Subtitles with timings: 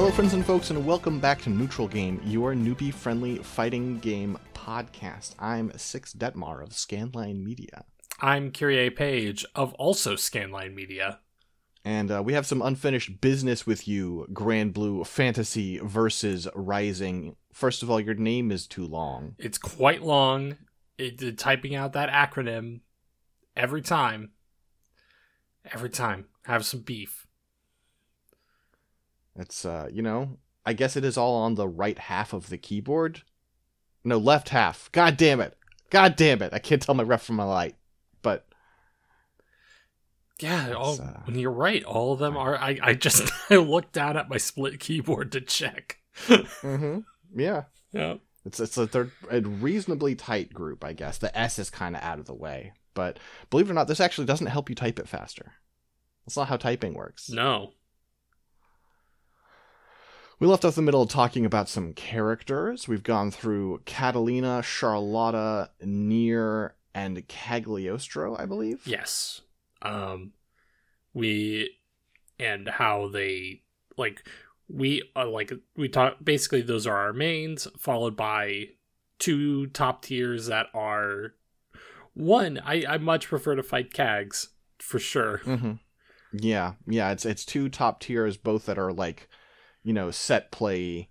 [0.00, 4.38] Hello, friends and folks, and welcome back to Neutral Game, your newbie friendly fighting game
[4.54, 5.34] podcast.
[5.38, 7.84] I'm Six Detmar of Scanline Media.
[8.18, 11.18] I'm Kyrie Page of also Scanline Media.
[11.84, 17.36] And uh, we have some unfinished business with you, Granblue Fantasy versus Rising.
[17.52, 19.34] First of all, your name is too long.
[19.36, 20.56] It's quite long.
[20.96, 22.80] It, it, typing out that acronym
[23.54, 24.30] every time.
[25.70, 26.24] Every time.
[26.44, 27.26] Have some beef.
[29.40, 32.58] It's, uh, you know, I guess it is all on the right half of the
[32.58, 33.22] keyboard.
[34.04, 34.92] No, left half.
[34.92, 35.56] God damn it.
[35.88, 36.52] God damn it.
[36.52, 37.76] I can't tell my ref from my light.
[38.22, 38.46] But
[40.40, 41.82] yeah, all, uh, you're right.
[41.84, 42.56] All of them are.
[42.56, 45.98] I, I just I looked down at my split keyboard to check.
[46.26, 47.00] mm-hmm.
[47.34, 47.64] Yeah.
[47.92, 48.18] Yeah.
[48.44, 51.18] It's it's a they're a reasonably tight group, I guess.
[51.18, 53.18] The S is kind of out of the way, but
[53.50, 55.54] believe it or not, this actually doesn't help you type it faster.
[56.24, 57.30] That's not how typing works.
[57.30, 57.72] No.
[60.40, 62.88] We left off the middle talking about some characters.
[62.88, 68.80] We've gone through Catalina, Charlotta, Nier, and Cagliostro, I believe.
[68.86, 69.42] Yes.
[69.82, 70.32] Um,
[71.12, 71.76] we
[72.38, 73.62] and how they
[73.98, 74.26] like
[74.68, 78.68] we uh, like we talk basically those are our mains followed by
[79.18, 81.34] two top tiers that are
[82.14, 85.72] one i i much prefer to fight cags for sure mm-hmm.
[86.32, 89.28] yeah yeah it's it's two top tiers both that are like
[89.82, 91.08] you know set play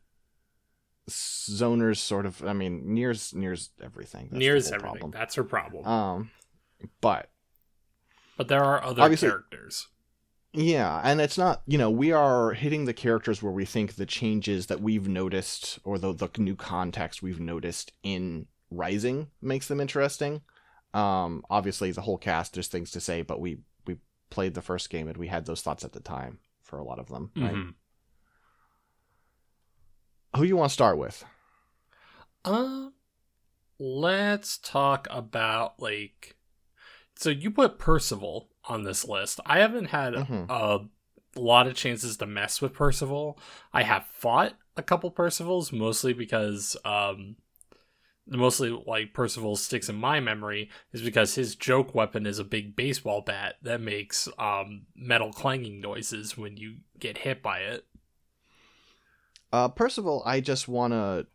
[1.10, 5.12] zoners sort of i mean Nier's Nier's everything That's Nier's everything problem.
[5.12, 6.32] that's her problem um
[7.02, 7.30] but
[8.38, 9.88] but there are other Obviously, characters
[10.52, 14.06] yeah, and it's not, you know, we are hitting the characters where we think the
[14.08, 19.80] changes that we've noticed or the, the new context we've noticed in Rising makes them
[19.80, 20.42] interesting.
[20.94, 23.98] Um, obviously, the whole cast, there's things to say, but we, we
[24.32, 26.98] played the first game and we had those thoughts at the time for a lot
[26.98, 27.54] of them, right?
[27.54, 27.70] Mm-hmm.
[30.36, 31.24] Who you want to start with?
[32.46, 32.90] Uh,
[33.80, 36.36] let's talk about, like,
[37.16, 39.40] so you put Percival on this list.
[39.46, 40.46] I haven't had mm-hmm.
[40.50, 40.80] a
[41.36, 43.40] lot of chances to mess with Percival.
[43.74, 47.36] I have fought a couple Percivals, mostly because um,
[48.28, 52.76] mostly like Percival sticks in my memory is because his joke weapon is a big
[52.76, 57.86] baseball bat that makes um, metal clanging noises when you get hit by it.
[59.52, 61.28] Uh, Percival, I just want to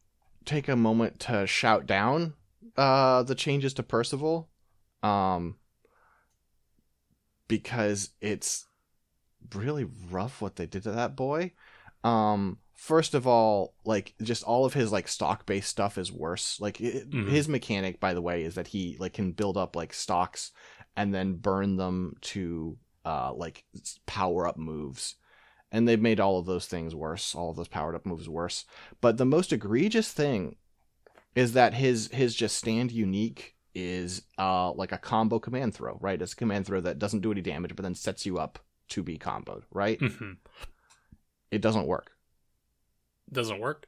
[0.45, 2.35] take a moment to shout down
[2.77, 4.49] uh, the changes to Percival.
[5.03, 5.57] Um,
[7.49, 8.67] because it's
[9.55, 11.53] really rough what they did to that boy.
[12.03, 16.61] Um, first of all, like just all of his like stock based stuff is worse.
[16.61, 17.31] Like it, mm-hmm.
[17.31, 20.53] his mechanic, by the way, is that he like can build up like stocks
[20.97, 23.65] and then burn them to uh like
[24.07, 25.17] power up moves.
[25.75, 28.65] And they've made all of those things worse, all of those powered up moves worse.
[29.01, 30.55] But the most egregious thing
[31.35, 36.23] is that his his just stand unique is uh like a combo command throw, right?
[36.23, 39.03] It's a command throw that doesn't do any damage, but then sets you up to
[39.03, 39.99] be comboed, right?
[39.99, 40.35] Mm-hmm.
[41.51, 42.13] It doesn't work.
[43.33, 43.87] Doesn't work.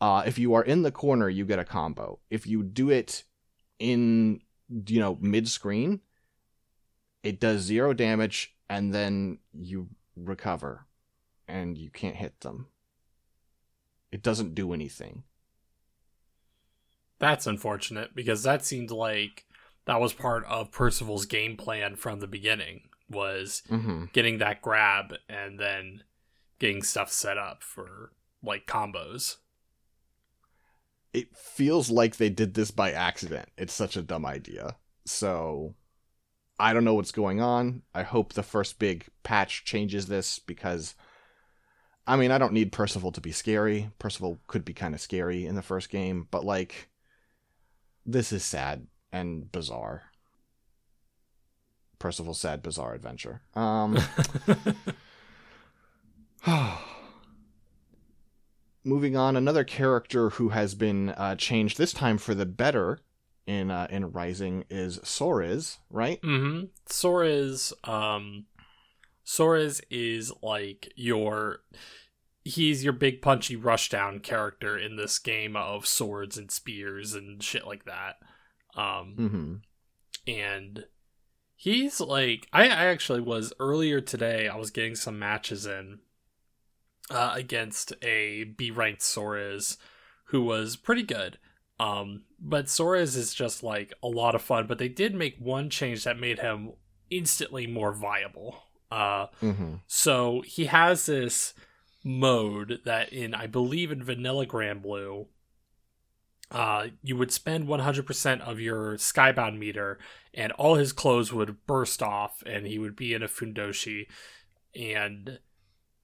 [0.00, 2.18] Uh, if you are in the corner, you get a combo.
[2.30, 3.22] If you do it
[3.78, 6.00] in you know mid screen,
[7.22, 10.86] it does zero damage, and then you recover,
[11.48, 12.66] and you can't hit them.
[14.10, 15.24] It doesn't do anything.
[17.18, 19.46] That's unfortunate because that seemed like
[19.86, 24.04] that was part of Percival's game plan from the beginning was mm-hmm.
[24.12, 26.02] getting that grab and then
[26.58, 29.36] getting stuff set up for like combos.
[31.12, 33.48] It feels like they did this by accident.
[33.56, 34.76] It's such a dumb idea.
[35.04, 35.74] So
[36.58, 37.82] I don't know what's going on.
[37.94, 40.94] I hope the first big patch changes this because
[42.06, 43.90] I mean, I don't need Percival to be scary.
[43.98, 46.90] Percival could be kind of scary in the first game, but like
[48.04, 50.02] this is sad and bizarre.
[51.98, 53.40] Percival's sad, bizarre adventure.
[53.54, 53.98] Um,
[58.84, 63.00] moving on, another character who has been uh, changed this time for the better
[63.46, 66.20] in uh, in Rising is Soriz, right?
[66.22, 66.66] Mm-hmm.
[66.88, 68.46] Soriz, um,
[69.26, 71.60] Soriz is like your
[72.44, 77.66] he's your big punchy rushdown character in this game of swords and spears and shit
[77.66, 78.16] like that.
[78.76, 79.54] Um, mm-hmm.
[80.26, 80.84] and
[81.54, 84.48] he's like, I, I actually was earlier today.
[84.48, 86.00] I was getting some matches in
[87.10, 89.76] uh, against a B ranked Soriz
[90.26, 91.38] who was pretty good.
[91.80, 94.66] Um, but Soriz is just like a lot of fun.
[94.66, 96.72] But they did make one change that made him
[97.10, 98.56] instantly more viable.
[98.90, 99.74] Uh, mm-hmm.
[99.88, 101.54] so he has this
[102.04, 105.26] mode that in I believe in Vanilla Granblue,
[106.50, 109.98] uh, you would spend 100% of your Skybound meter,
[110.32, 114.06] and all his clothes would burst off, and he would be in a Fundoshi,
[114.76, 115.40] and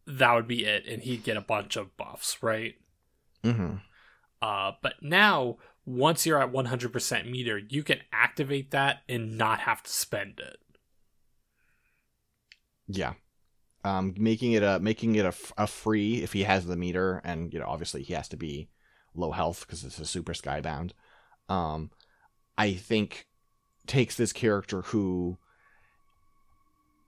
[0.06, 2.74] that would be it, and he'd get a bunch of buffs, right?
[3.44, 3.76] Mm-hmm.
[4.42, 9.82] Uh, but now, once you're at 100% meter, you can activate that and not have
[9.82, 10.58] to spend it.
[12.88, 13.14] Yeah.
[13.84, 17.52] Um, making it a making it a, a free if he has the meter, and
[17.52, 18.68] you know obviously he has to be
[19.14, 20.90] low health because it's a super skybound.
[21.48, 21.90] Um,
[22.58, 23.26] I think
[23.86, 25.38] takes this character who,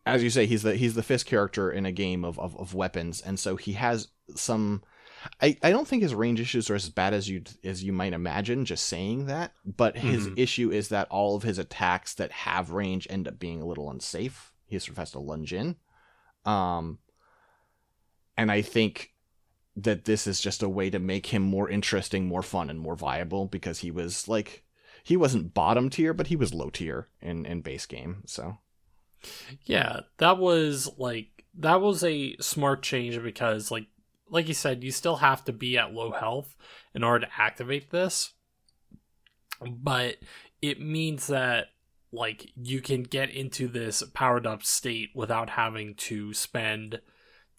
[0.06, 2.75] as you say, he's the he's the fifth character in a game of, of, of
[2.75, 4.82] weapons, and so he has some.
[5.40, 8.12] I, I don't think his range issues are as bad as you as you might
[8.12, 8.64] imagine.
[8.64, 10.38] Just saying that, but his Mhm.
[10.38, 13.90] issue is that all of his attacks that have range end up being a little
[13.90, 14.52] unsafe.
[14.66, 15.76] He sort of has to lunge in,
[16.44, 16.98] um,
[18.36, 19.12] and I think
[19.76, 22.96] that this is just a way to make him more interesting, more fun, and more
[22.96, 24.64] viable because he was like
[25.04, 28.22] he wasn't bottom tier, but he was low tier in in base game.
[28.26, 28.58] So
[29.64, 33.86] Yeah, that was like that was a smart change because like
[34.32, 36.56] like you said, you still have to be at low health
[36.94, 38.32] in order to activate this.
[39.61, 40.17] But
[40.61, 41.67] it means that
[42.12, 47.00] like you can get into this powered up state without having to spend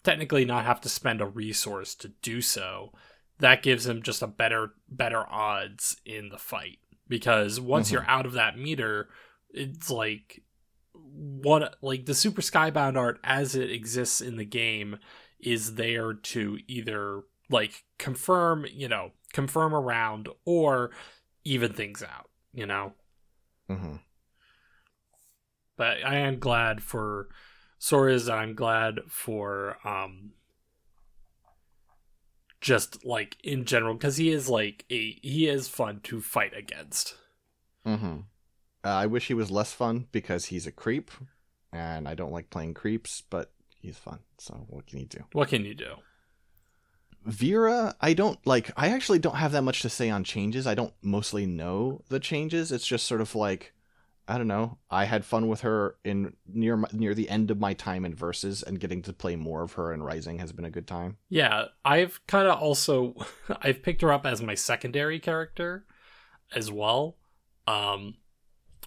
[0.02, 2.92] technically not have to spend a resource to do so.
[3.38, 6.78] That gives him just a better better odds in the fight
[7.08, 7.92] because once Mhm.
[7.92, 9.08] you're out of that meter,
[9.50, 10.42] it's like
[10.92, 14.98] what like the super skybound art as it exists in the game
[15.44, 20.90] is there to either like confirm you know confirm around or
[21.44, 22.92] even things out you know
[23.70, 24.00] mhm.
[25.76, 27.28] but i am glad for
[27.80, 30.32] Soriz i'm glad for um
[32.60, 37.16] just like in general because he is like a he is fun to fight against
[37.86, 38.20] Mm-hmm.
[38.84, 41.10] Uh, I wish he was less fun because he's a creep,
[41.72, 43.52] and I don't like playing creeps, but
[43.84, 44.20] he's fun.
[44.38, 45.24] So what can you do?
[45.32, 45.94] what can you do
[47.26, 48.70] Vira, I don't like.
[48.76, 50.66] I actually don't have that much to say on changes.
[50.66, 52.70] I don't mostly know the changes.
[52.70, 53.72] It's just sort of like,
[54.28, 54.76] I don't know.
[54.90, 58.14] I had fun with her in near my, near the end of my time in
[58.14, 61.16] Versus, and getting to play more of her in Rising has been a good time.
[61.30, 63.14] Yeah, I've kind of also
[63.62, 65.86] I've picked her up as my secondary character
[66.54, 67.16] as well.
[67.66, 68.16] Um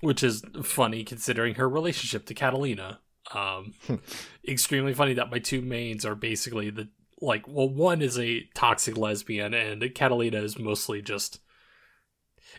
[0.01, 2.99] which is funny considering her relationship to Catalina.
[3.33, 3.74] Um
[4.47, 6.88] extremely funny that my two mains are basically the
[7.21, 11.39] like well one is a toxic lesbian and Catalina is mostly just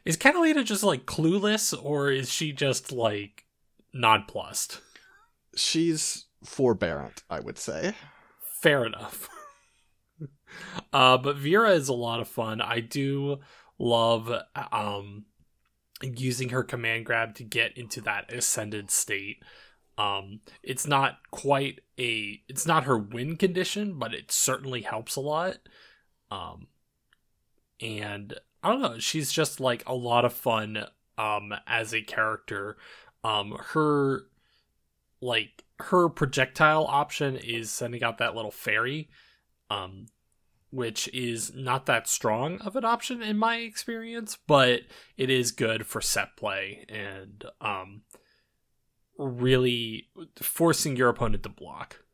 [0.05, 3.45] Is Catalina just like clueless or is she just like
[3.93, 4.81] nonplussed?
[5.57, 7.95] She's forbearant, I would say.
[8.61, 9.29] Fair enough.
[10.93, 12.61] uh, but Vira is a lot of fun.
[12.61, 13.39] I do
[13.79, 14.33] love
[14.73, 15.25] um,
[16.03, 19.43] using her command grab to get into that ascended state.
[19.99, 25.21] Um, it's not quite a, it's not her win condition, but it certainly helps a
[25.21, 25.57] lot.
[26.31, 26.69] Um,
[27.81, 30.85] and I don't know, she's just like a lot of fun
[31.19, 32.79] um, as a character.
[33.25, 34.29] Um, her
[35.21, 39.09] like her projectile option is sending out that little fairy
[39.71, 40.07] um
[40.71, 44.83] which is not that strong of an option in my experience but
[45.17, 48.03] it is good for set play and um
[49.19, 52.05] really forcing your opponent to block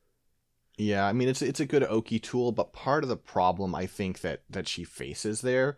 [0.76, 3.86] Yeah, I mean it's it's a good Oki tool, but part of the problem I
[3.86, 5.76] think that that she faces there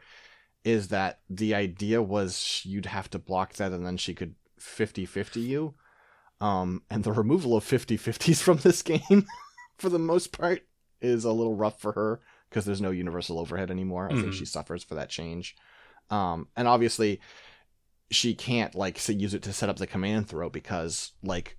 [0.65, 5.41] is that the idea was you'd have to block that and then she could 50-50
[5.43, 5.75] you.
[6.41, 9.27] Um and the removal of 50-50s from this game
[9.79, 10.63] for the most part
[11.01, 14.11] is a little rough for her because there's no universal overhead anymore.
[14.11, 14.33] I think Mhm.
[14.35, 15.57] she suffers for that change.
[16.11, 17.21] Um and obviously
[18.11, 21.57] she can't like say, use it to set up the command throw because like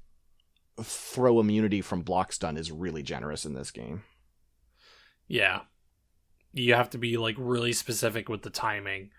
[0.81, 4.03] throw immunity from block stun is really generous in this game.
[5.27, 5.61] yeah.
[6.53, 9.11] You have to be like really specific with the timing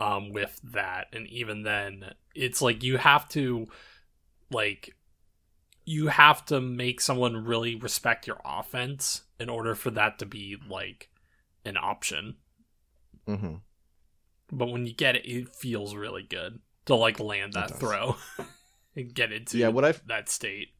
[0.00, 1.06] um with that.
[1.12, 3.66] And even then it's like you have to
[4.50, 4.94] like
[5.84, 10.56] you have to make someone really respect your offense in order for that to be
[10.68, 11.08] like
[11.64, 12.36] an option.
[13.26, 13.56] Hmm
[14.52, 18.16] but when you get it it feels really good to like land that throw
[18.96, 20.70] and get into Yeah, what I that state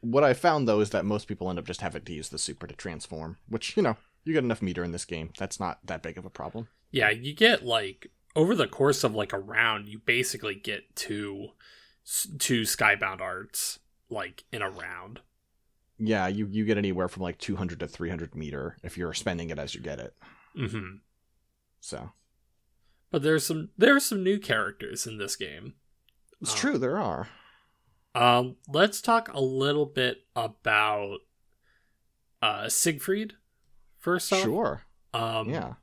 [0.00, 2.38] what I found though is that most people end up just having to use the
[2.38, 5.30] super to transform, which you know you get enough meter in this game.
[5.38, 6.68] That's not that big of a problem.
[6.90, 11.48] Yeah, you get like over the course of like a round, you basically get two
[12.38, 13.78] two skybound arts
[14.10, 15.20] like in a round.
[15.98, 19.58] yeah, you you get anywhere from like 200 to 300 meter if you're spending it
[19.58, 20.14] as you get it.
[20.58, 20.96] Mm-hmm.
[21.80, 22.10] So
[23.12, 25.74] But there's some there are some new characters in this game.
[26.40, 27.28] it's Um, true there are.
[28.14, 31.18] Um, let's talk a little bit about
[32.42, 33.34] uh Siegfried
[33.98, 34.42] first off.
[34.42, 34.82] Sure.
[35.14, 35.74] Um, yeah.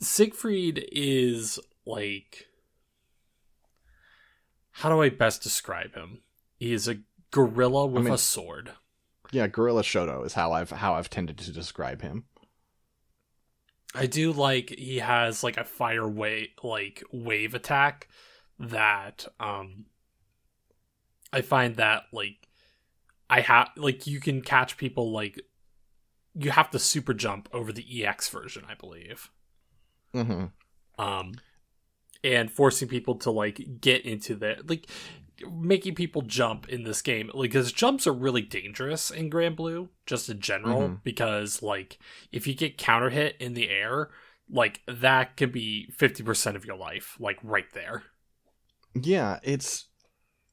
[0.00, 2.46] Siegfried is like
[4.72, 6.20] how do I best describe him?
[6.58, 6.98] He is a
[7.30, 8.72] gorilla with mean- a sword.
[9.30, 12.24] Yeah, Gorilla Shoto is how I've how I've tended to describe him.
[13.94, 18.08] I do like he has like a fire wave like wave attack
[18.58, 19.86] that um
[21.32, 22.48] I find that like
[23.30, 25.40] I have like you can catch people like
[26.34, 29.30] you have to super jump over the EX version, I believe.
[30.12, 30.46] hmm
[30.98, 31.32] Um
[32.24, 34.88] and forcing people to like get into the like
[35.50, 40.28] making people jump in this game like because jumps are really dangerous in Granblue just
[40.28, 41.02] in general Mhm.
[41.04, 41.98] because like
[42.32, 44.10] if you get counter hit in the air
[44.50, 48.02] like that could be 50% of your life like right there
[48.94, 49.86] Yeah, it's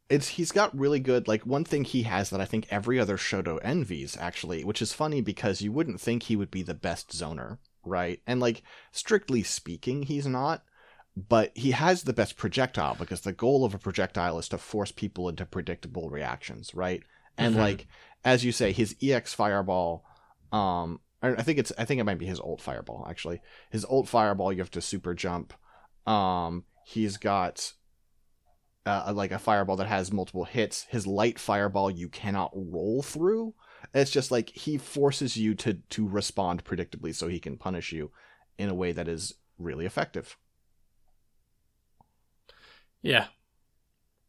[0.07, 3.17] it's he's got really good like one thing he has that I think every other
[3.17, 7.09] Shoto envies actually, which is funny because you wouldn't think he would be the best
[7.09, 8.21] zoner, right?
[8.27, 8.61] And like
[8.91, 10.63] strictly speaking, he's not,
[11.15, 14.91] but he has the best projectile because the goal of a projectile is to force
[14.91, 17.03] people into predictable reactions, right?
[17.37, 17.59] And Mhm.
[17.59, 17.87] like
[18.23, 20.05] as you say, his EX fireball
[20.51, 23.41] um I think it's I think it might be his old fireball actually.
[23.71, 25.53] His old fireball you have to super jump.
[26.05, 27.73] Um he's got
[28.85, 30.83] uh, like a fireball that has multiple hits.
[30.89, 33.55] His light fireball you cannot roll through.
[33.93, 38.11] It's just like he forces you to to respond predictably so he can punish you
[38.57, 40.37] in a way that is really effective.
[43.05, 43.27] Yeah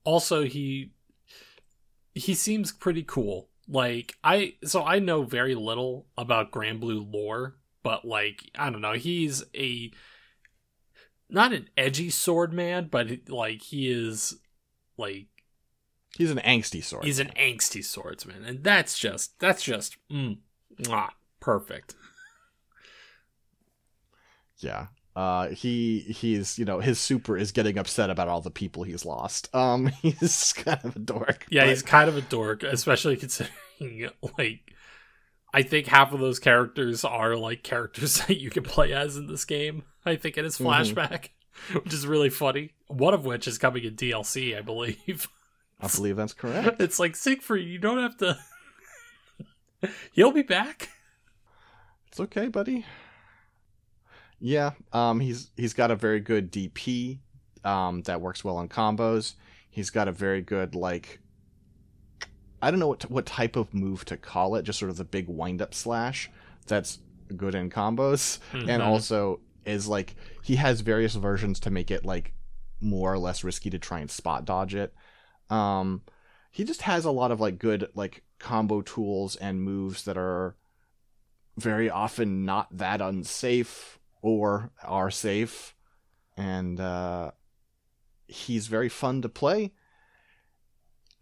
[0.06, 0.92] also he
[2.14, 8.06] he seems pretty cool like i so i know very little about Granblue lore but
[8.06, 9.90] like i don't know he's a
[11.28, 14.38] not an edgy sword man but like he is
[14.96, 15.26] like
[16.16, 17.04] He's an angsty sword.
[17.04, 20.38] he's an angsty swordsman and that's just that's just mm,
[20.80, 21.94] mwah, perfect
[24.58, 24.86] yeah.
[25.16, 29.04] Uh, he he's you know his super is getting upset about all the people he's
[29.06, 29.48] lost.
[29.54, 31.46] Um, he's kind of a dork.
[31.50, 33.16] yeah but- he's kind of a dork especially
[33.78, 34.72] considering like
[35.54, 39.26] i think half of those characters are like characters that you can play as in
[39.26, 40.66] this game i think in his Mhm.
[40.66, 41.28] flashback
[41.82, 45.28] which is really funny one of which is coming in dlc i believe
[45.80, 46.80] I believe that's correct.
[46.80, 48.38] it's like siegfried you don't have to
[50.12, 50.90] he'll be back
[52.08, 52.84] It's okay, buddy.
[54.46, 57.18] Yeah, um, he's he's got a very good DP
[57.64, 59.34] um, that works well on combos.
[59.68, 61.18] He's got a very good like
[62.62, 65.04] I don't know what what type of move to call it, just sort of the
[65.04, 66.30] big wind up slash
[66.68, 67.00] that's
[67.36, 68.86] good in combos, and Mhm.
[68.86, 72.32] also is like he has various versions to make it like
[72.80, 74.94] more or less risky to try and spot dodge it.
[75.50, 76.02] Um,
[76.52, 80.54] he just has a lot of like good like combo tools and moves that are
[81.58, 85.74] very often not that unsafe or are safe.
[86.36, 87.30] And uh
[88.28, 89.72] he's very fun to play.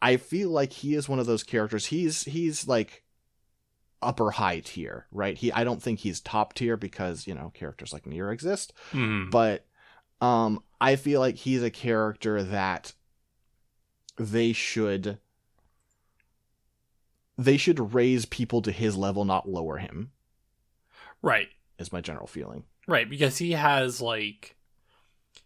[0.02, 1.86] I feel like he is one of those characters.
[1.86, 3.02] He's he's like
[4.02, 5.38] upper high tier right?
[5.38, 8.72] He i don't think he's top tier because you know characters like Nier exist.
[8.92, 9.30] Mhm.
[9.30, 9.66] but
[10.20, 12.92] um i feel like he's a character that
[14.18, 15.18] they should
[17.38, 20.12] they should raise people to his level not lower him.
[21.22, 21.48] Right.
[21.78, 24.56] Is my general feeling Right, because he has like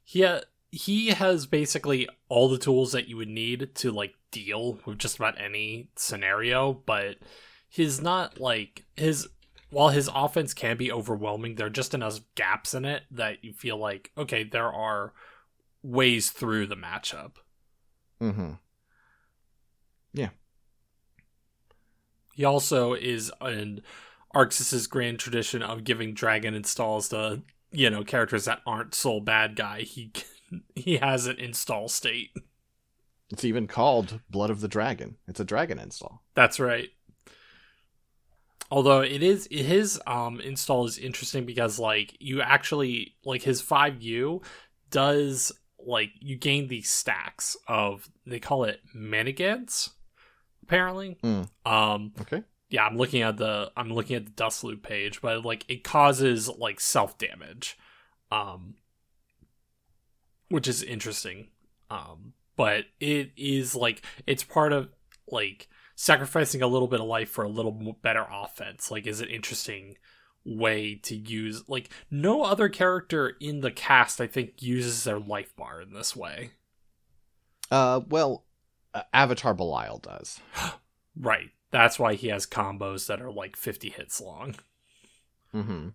[0.05, 4.79] he ha- he has basically all the tools that you would need to like deal
[4.85, 7.17] with just about any scenario, but
[7.69, 9.29] he's not like his
[9.71, 13.53] while his offense can be overwhelming, there are just enough gaps in it that you
[13.53, 15.13] feel like okay, there are
[15.83, 17.33] ways through the matchup.
[18.21, 18.53] mm-hmm
[20.13, 20.31] Yeah.
[22.35, 23.83] He also is in
[24.35, 29.83] ArcSys's grand tradition of giving dragon installs to you know characters that aren't Sol Badguy.
[29.83, 30.13] He
[30.75, 32.31] he has an install state.
[33.31, 35.17] It's even called Blood of the Dragon.
[35.27, 36.23] It's a dragon install.
[36.35, 36.89] That's right.
[38.71, 44.43] Although it is his um install is interesting because like you actually like his 5U
[44.91, 49.91] does like you gain these stacks of they call it manigans
[50.63, 51.19] apparently.
[51.23, 51.49] Mm.
[51.65, 52.43] Um Okay.
[52.71, 56.49] Yeah, I'm looking at the I'm looking at the Dustloop page, but like it causes
[56.49, 57.79] like self damage,
[58.31, 58.75] um,
[60.51, 61.49] which is interesting.
[61.91, 64.91] Um, but it is like it's part of
[65.31, 68.91] like sacrificing a little bit of life for a little better offense.
[68.91, 69.97] Like is an interesting
[70.45, 75.55] way to use like no other character in the cast i think uses their life
[75.57, 76.51] bar in this way.
[77.71, 78.45] Uh well
[78.93, 80.41] uh, avatar belial does.
[81.21, 84.55] Right that's why he has combos that are like 50 hits long.
[85.55, 85.89] Mm-hmm.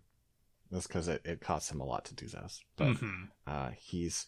[0.71, 3.25] That's because it, it costs him a lot to do this but mm-hmm.
[3.45, 4.25] uh he's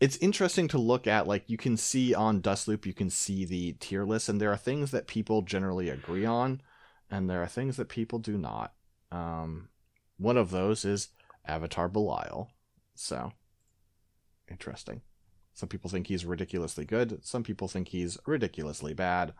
[0.00, 3.72] it's interesting to look at like you can see on dustloop you can see the
[3.74, 6.62] tier list and there are things that people generally agree on
[7.10, 8.72] and there are things that people do not.
[9.12, 9.68] Um
[10.16, 11.08] one of those is
[11.46, 12.50] avatar belial
[12.94, 13.32] so
[14.50, 15.02] interesting.
[15.52, 19.34] Some people think he's ridiculously good some people think he's ridiculously bad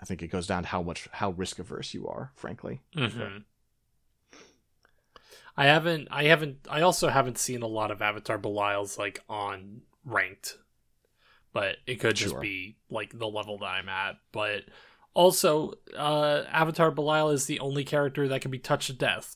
[0.00, 3.38] i think it goes down to how much how risk averse you are frankly mm-hmm.
[5.56, 9.82] I haven't I haven't I also haven't seen a lot of Avatar Belial's like on
[10.04, 10.56] ranked.
[11.52, 12.40] But it could just Sure.
[12.40, 14.18] be like the level that I'm at.
[14.30, 14.66] But
[15.14, 19.34] also, uh Avatar Belial is the only character that can be touched to death.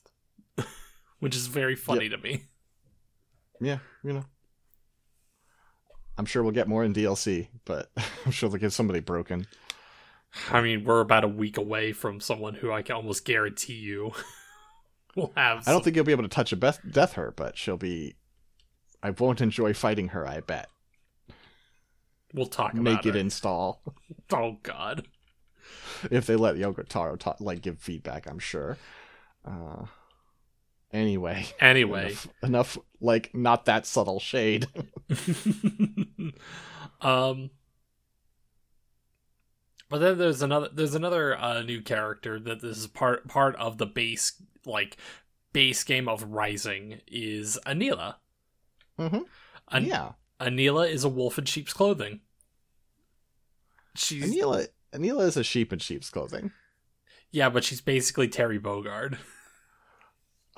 [1.19, 2.45] Which is very funny to me.
[3.61, 4.25] yeah you know
[6.19, 7.91] i'm sure we'll get more in dlc but
[8.27, 9.47] i'm sure they'll get somebody broken
[10.51, 14.13] I mean, we're about a week away from someone who I can almost guarantee you
[15.17, 17.33] will have I don't some- think you'll be able to touch a Beth- death her,
[17.37, 18.15] but she'll be.
[19.03, 20.27] I won't enjoy fighting her.
[20.27, 20.69] I bet.
[22.33, 23.21] we'll talk about Make it her.
[23.21, 23.83] install
[24.33, 25.07] Oh god.
[26.11, 28.27] if they let Yoko Taro ta- like give feedback.
[28.31, 28.79] I'm sure.
[29.45, 29.87] Uh,
[30.93, 34.67] anyway, Anyway, enough, enough like not that subtle shade.
[37.01, 37.51] um
[39.93, 43.77] but then there's another there's another uh, new character that this is part part of
[43.77, 44.97] the base like
[45.53, 48.15] base game of Rising is Anila.
[48.99, 49.25] Mhm.
[49.69, 52.21] An- yeah, Anila is a wolf in sheep's clothing.
[53.95, 54.69] She's Anila.
[54.95, 56.53] Anila is a sheep in sheep's clothing.
[57.31, 59.19] yeah, but she's basically Terry Bogard.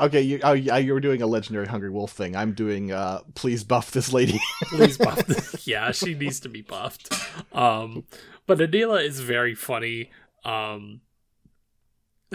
[0.00, 2.34] Okay, you oh, yeah, you were doing a legendary hungry wolf thing.
[2.34, 4.40] I'm doing uh please buff this lady.
[4.62, 5.66] Please buff.
[5.66, 7.14] yeah, she needs to be buffed.
[7.52, 8.04] Um,
[8.46, 10.10] but Anila is very funny.
[10.44, 11.00] Um,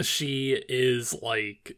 [0.00, 1.76] she is like,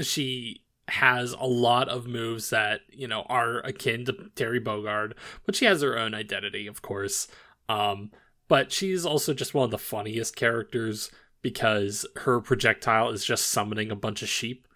[0.00, 5.56] she has a lot of moves that you know are akin to Terry Bogard, but
[5.56, 7.26] she has her own identity, of course.
[7.68, 8.12] Um,
[8.46, 11.10] but she's also just one of the funniest characters
[11.42, 14.66] because her projectile is just summoning a bunch of sheep,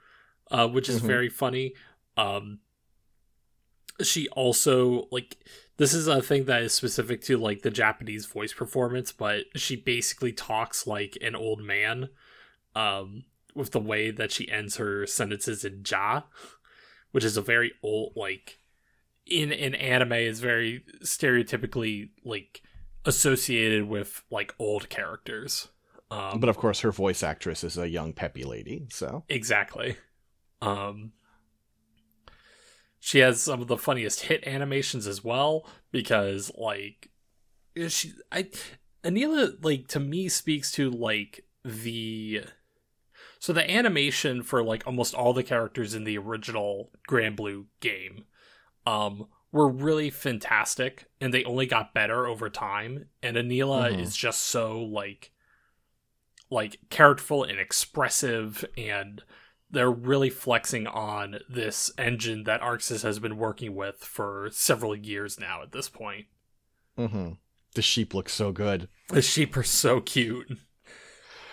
[0.51, 1.07] uh, which is Mhm.
[1.07, 1.75] very funny.
[2.17, 2.61] Um,
[4.03, 5.39] she also like
[5.79, 9.77] this is a thing that is specific to like the Japanese voice performance, but she
[9.77, 12.09] basically talks like an old man,
[12.75, 13.25] um,
[13.55, 16.23] with the way that she ends her sentences in ja,
[17.13, 18.59] which is a very old like
[19.27, 22.63] in in anime is very stereotypically like
[23.05, 25.69] associated with like old characters.
[26.11, 28.87] Um, but of course, her voice actress is a young peppy lady.
[28.91, 29.97] So Exactly.
[30.63, 31.13] Um
[32.99, 37.11] she has some of the funniest hit animations as well because like
[37.89, 38.49] she I
[39.05, 42.43] Anila like to me speaks to like the
[43.39, 48.25] so the animation for like almost all the characters in the original Granblue game
[48.87, 54.01] um were really fantastic and they only got better over time and Anila Mhm.
[54.01, 55.31] is just so like
[56.51, 59.23] like characterful and expressive and
[59.71, 65.41] they're really flexing on this engine that ArcSys has been working with for several years
[65.41, 66.27] now at this point.
[66.97, 67.33] hmm
[67.75, 68.89] the sheep looks so good.
[69.11, 70.51] The sheep are so cute.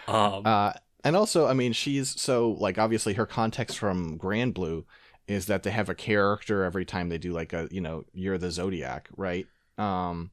[0.08, 4.86] Um Uh, and also, I mean, she's so like obviously her context from Granblue
[5.28, 8.38] is that they have a character every time they do like a you know you're
[8.38, 10.32] the zodiac right um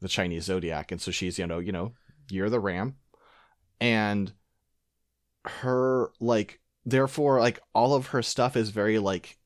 [0.00, 1.92] the Chinese zodiac and so she's you know you know
[2.30, 2.96] you're the ram
[3.80, 4.32] and
[5.44, 9.38] her like therefore like all of her stuff is very like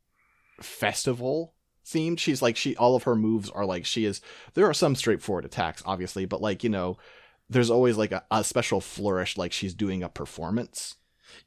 [0.60, 1.54] festival
[1.86, 2.18] themed.
[2.18, 4.20] She's like she all of her moves are like she is
[4.54, 6.98] there are some straightforward attacks obviously but like you know
[7.48, 10.96] there's always like a, a special flourish like she's doing a performance.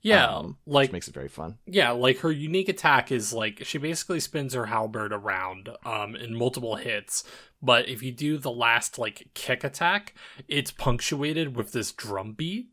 [0.01, 1.59] Yeah, um, like which makes it very fun.
[1.65, 6.35] yeah, like her unique attack is like she basically spins her halberd around um in
[6.35, 7.23] multiple hits,
[7.61, 10.13] but if you do the last like kick attack,
[10.47, 12.69] it's punctuated with this drum beat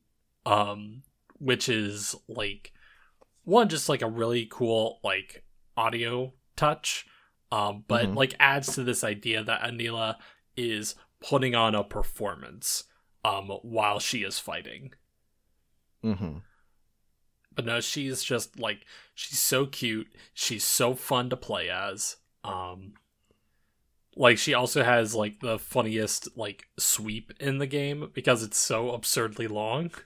[0.46, 1.02] um
[1.38, 2.72] which is like
[3.44, 5.44] one just like a really cool like
[5.76, 7.06] audio touch
[7.50, 8.14] um but Mhm.
[8.16, 10.16] like adds to this idea that Anila
[10.56, 12.84] is putting on a performance
[13.24, 14.92] um while she is fighting
[16.04, 16.38] mm-hmm.
[17.54, 22.92] but no she's just like she's so cute she's so fun to play as um
[24.16, 28.90] Like she also has like the funniest like sweep in the game because it's so
[28.92, 29.90] absurdly long.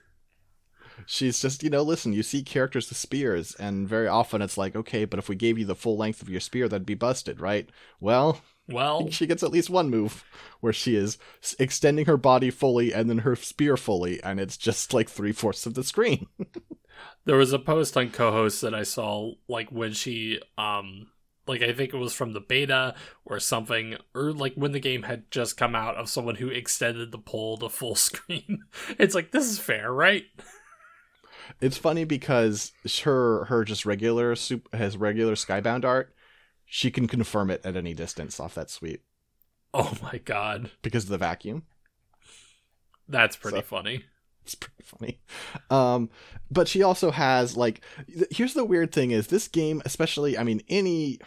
[1.05, 4.75] She's just, you know, listen, you see characters with spears, and very often it's like,
[4.75, 7.39] okay, but if we gave you the full length of your spear, that'd be busted,
[7.41, 7.69] right?
[7.99, 10.23] Well, Well, she gets at least one move
[10.59, 11.17] where she is
[11.57, 15.65] extending her body fully and then her spear fully, and it's just like three fourths
[15.65, 16.27] of the screen.
[17.25, 21.07] there was a post on Cohost that I saw like when she um
[21.47, 22.93] like I think it was from the beta
[23.25, 27.11] or something or like when the game had just come out of someone who extended
[27.11, 28.63] the pole to full screen.
[28.99, 30.23] it's like this is fair, right?
[31.61, 32.71] It's funny because
[33.03, 36.13] her her just regular soup has regular skybound art.
[36.65, 39.03] She can confirm it at any distance off that sweep
[39.73, 40.71] Oh my god.
[40.81, 41.63] because of the vacuum.
[43.07, 44.05] That's pretty So- funny.
[44.43, 45.19] It's pretty funny.
[45.69, 46.09] Um,
[46.49, 50.43] but she also has like th- here's the weird thing is this game, especially I
[50.43, 51.19] mean any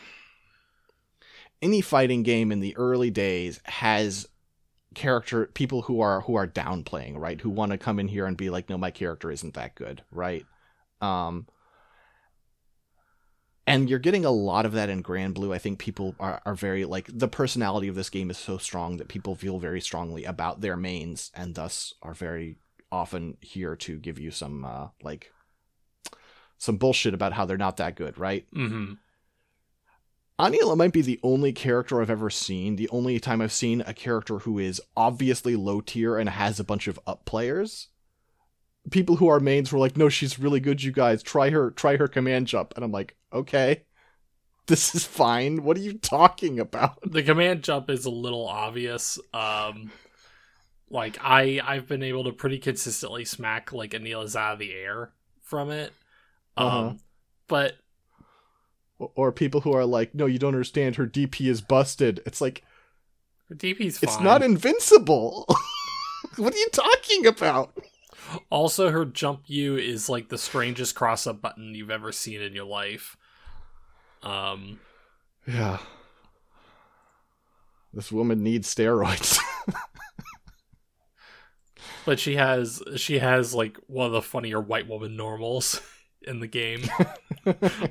[1.61, 4.28] any fighting game in the early days has
[4.94, 7.40] character people who are who are downplaying, right?
[7.40, 10.02] Who want to come in here and be like, no, my character isn't that good,
[10.11, 10.44] right?
[11.00, 11.46] Um
[13.66, 15.55] and you're getting a lot of that in Granblue.
[15.55, 18.96] I think people are, are very like the personality of this game is so strong
[18.96, 22.57] that people feel very strongly about their mains and thus are very
[22.90, 25.33] often here to give you some uh like
[26.59, 28.46] some bullshit about how they're not that good, right?
[28.52, 28.98] Mhm.
[30.38, 33.95] Anila might be the only character I've ever seen, the only time I've seen a
[33.95, 37.88] character who is obviously low tier and has a bunch of up players.
[38.90, 41.23] People who are mains were like, no, she's really good, you guys.
[41.23, 42.73] Try her try her command jump.
[42.75, 43.85] And I'm like, okay.
[44.66, 45.64] This is fine.
[45.64, 46.99] What are you talking about?
[47.05, 49.18] The command jump is a little obvious.
[49.35, 49.92] Um
[50.90, 55.12] like I I've been able to pretty consistently smack like Anila's out of the air
[55.42, 55.92] from it.
[56.57, 56.95] Um Uh-huh.
[57.49, 57.77] but
[59.15, 62.21] Or people who are like, no, you don't understand, her DP is busted.
[62.27, 62.62] It's like,
[63.49, 64.09] her DP's fine.
[64.09, 65.47] it's not invincible.
[66.37, 67.77] what are you talking about?
[68.51, 72.55] Also, her jump U is like the strangest cross up button you've ever seen in
[72.55, 73.17] your life.
[74.23, 74.81] Um,
[75.47, 75.79] Yeah.
[77.93, 79.38] This woman needs steroids.
[82.07, 85.81] but she has she has like one of the funnier white woman normals
[86.23, 86.83] in the game.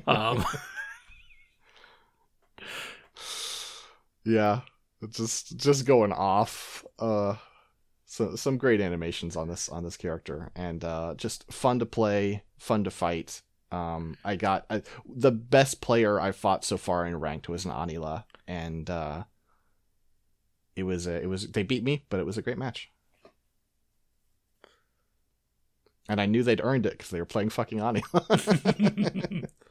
[0.06, 0.44] um,
[4.24, 4.60] yeah.
[5.10, 6.84] Just just going off.
[6.98, 7.36] Uh
[8.06, 12.44] so some great animations on this on this character and uh just fun to play,
[12.58, 13.42] fun to fight.
[13.72, 17.72] Um I got I, the best player I fought so far in ranked was an
[17.72, 19.24] Anila and uh
[20.76, 22.90] it was a, it was they beat me, but it was a great match.
[26.08, 29.48] And I knew they'd earned it because they were playing fucking Anila.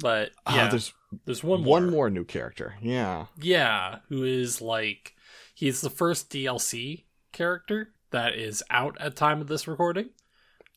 [0.00, 0.92] but Ah, yeah, there's
[1.24, 1.70] there's one more.
[1.80, 2.74] one more new character.
[2.80, 3.26] Yeah.
[3.40, 5.14] Yeah, who is like
[5.54, 10.10] he's the first DLC character that is out at time of this recording.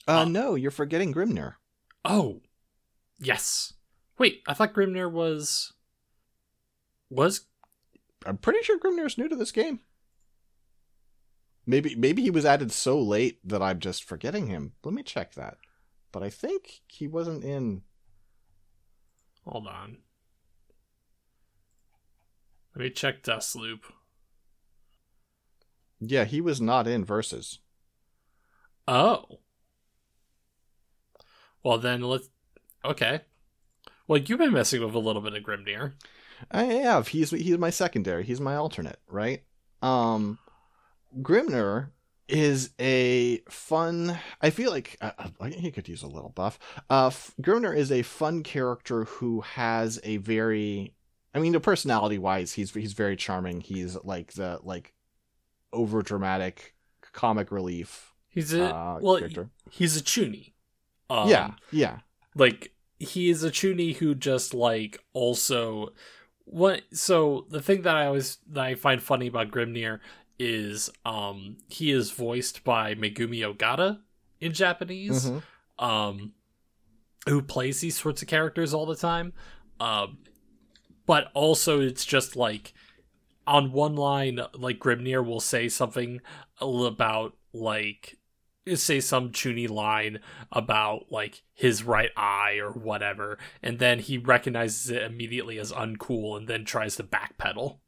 [0.08, 1.56] Uh, Uh, no, you're forgetting Grimnir.
[2.04, 2.42] Oh,
[3.20, 3.74] yes.
[4.18, 5.74] Wait, I thought Grimnir was
[7.10, 7.42] was
[8.26, 9.80] I'm pretty sure Grimnir's new to this game.
[11.66, 14.74] Maybe maybe he was added so late that I'm just forgetting him.
[14.84, 15.58] Let me check that.
[16.12, 17.84] But I think he wasn't in.
[19.46, 19.98] Hold on.
[22.76, 23.82] Let me check Dustloop.
[26.00, 27.60] Yeah, he was not in Versus.
[28.88, 29.40] Oh.
[31.64, 32.30] Well then let's
[32.84, 33.22] okay.
[34.08, 35.94] Well, you've been messing with a little bit of Grimnir.
[36.50, 37.10] I have.
[37.10, 38.24] He's he's my secondary.
[38.24, 39.44] He's my alternate, right?
[39.82, 40.40] Um,
[41.22, 41.90] Grimnir
[42.32, 44.17] is a fun.
[44.41, 46.58] I feel like uh, uh, he could use a little buff.
[46.89, 50.96] Uh, f- Grimnir is a fun character who has a very.
[51.34, 53.62] I mean, the personality wise, he's he's very charming.
[53.62, 54.94] He's like the like
[55.74, 56.76] over dramatic
[57.13, 59.50] comic relief He's a uh, well, character.
[59.70, 60.54] he's a chuny.
[61.10, 62.00] Um, yeah, yeah.
[62.36, 65.91] like he is a chuny who just like also
[66.46, 70.00] what so the thing that i always that i find funny about grimnir
[70.44, 74.00] is um he is voiced by megumi ogata
[74.40, 75.44] in japanese Mhm.
[75.78, 76.34] um
[77.28, 79.34] who plays these sorts of characters all the time
[79.80, 80.18] um
[81.06, 82.74] but also it's just like
[83.46, 86.20] on one line like grimnir will say something
[86.60, 88.18] about like
[88.74, 90.20] say some chuny line
[90.52, 96.38] about like his right eye or whatever and then he recognizes it immediately as uncool
[96.38, 97.80] and then tries to backpedal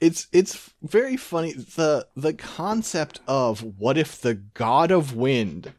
[0.00, 5.72] it's it's very funny the the concept of what if the god of wind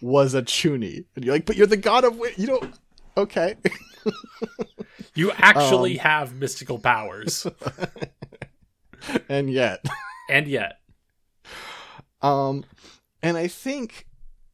[0.00, 2.74] was a chuny and you're like but you're the god of wind you don't
[3.16, 3.56] okay
[5.14, 7.46] you actually um, have mystical powers.
[9.28, 9.84] and yet.
[10.28, 10.78] And yet.
[12.22, 12.64] Um
[13.22, 14.06] and I think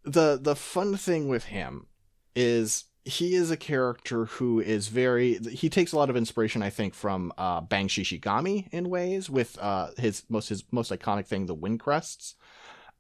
[0.05, 1.87] the the fun thing with him
[2.35, 6.69] is he is a character who is very he takes a lot of inspiration i
[6.69, 11.47] think from uh bang shishigami in ways with uh his most his most iconic thing
[11.47, 12.35] the wind crests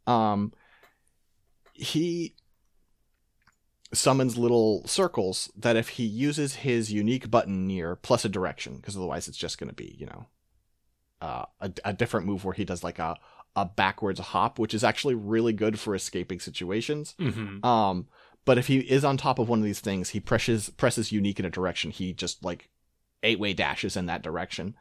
[0.07, 0.53] um
[1.73, 2.37] he
[3.92, 8.97] summons little circles that if he uses his unique button near plus a direction because
[8.97, 10.27] otherwise it's just going to be you know
[11.21, 13.16] uh, a, a different move where he does like a
[13.57, 17.64] a backwards hop which is actually really good for escaping situations mm-hmm.
[17.66, 18.07] um
[18.46, 21.38] but if he is on top of one of these things, he presses presses unique
[21.38, 21.90] in a direction.
[21.90, 22.70] He just like
[23.22, 24.74] eight way dashes in that direction.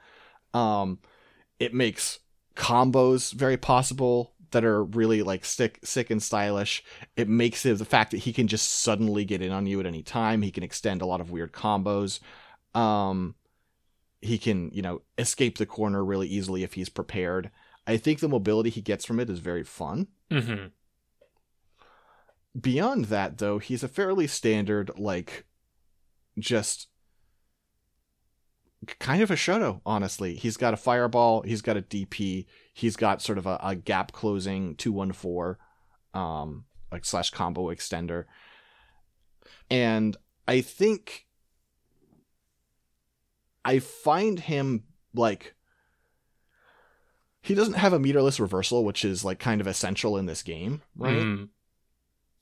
[0.53, 0.99] Um,
[1.59, 2.19] it makes
[2.55, 6.83] combos very possible that are really like sick, sick and stylish.
[7.17, 9.85] It makes it the fact that he can just suddenly get in on you at
[9.85, 10.41] any time.
[10.41, 12.19] He can extend a lot of weird combos.
[12.73, 13.35] Um,
[14.21, 17.51] he can, you know, escape the corner really easily if he's prepared.
[17.87, 20.07] I think the mobility he gets from it is very fun.
[20.31, 20.67] Mm-hmm.
[22.59, 25.45] Beyond that, though, he's a fairly standard, like,
[26.39, 26.87] just
[28.99, 30.35] kind of a Shoto, honestly.
[30.35, 34.11] He's got a fireball, he's got a DP, he's got sort of a, a gap
[34.11, 35.57] closing 214
[36.13, 38.25] um like slash combo extender.
[39.69, 40.15] And
[40.47, 41.25] I think
[43.65, 45.55] I find him like
[47.41, 50.81] he doesn't have a meterless reversal, which is like kind of essential in this game,
[50.95, 51.17] right?
[51.17, 51.49] Mm.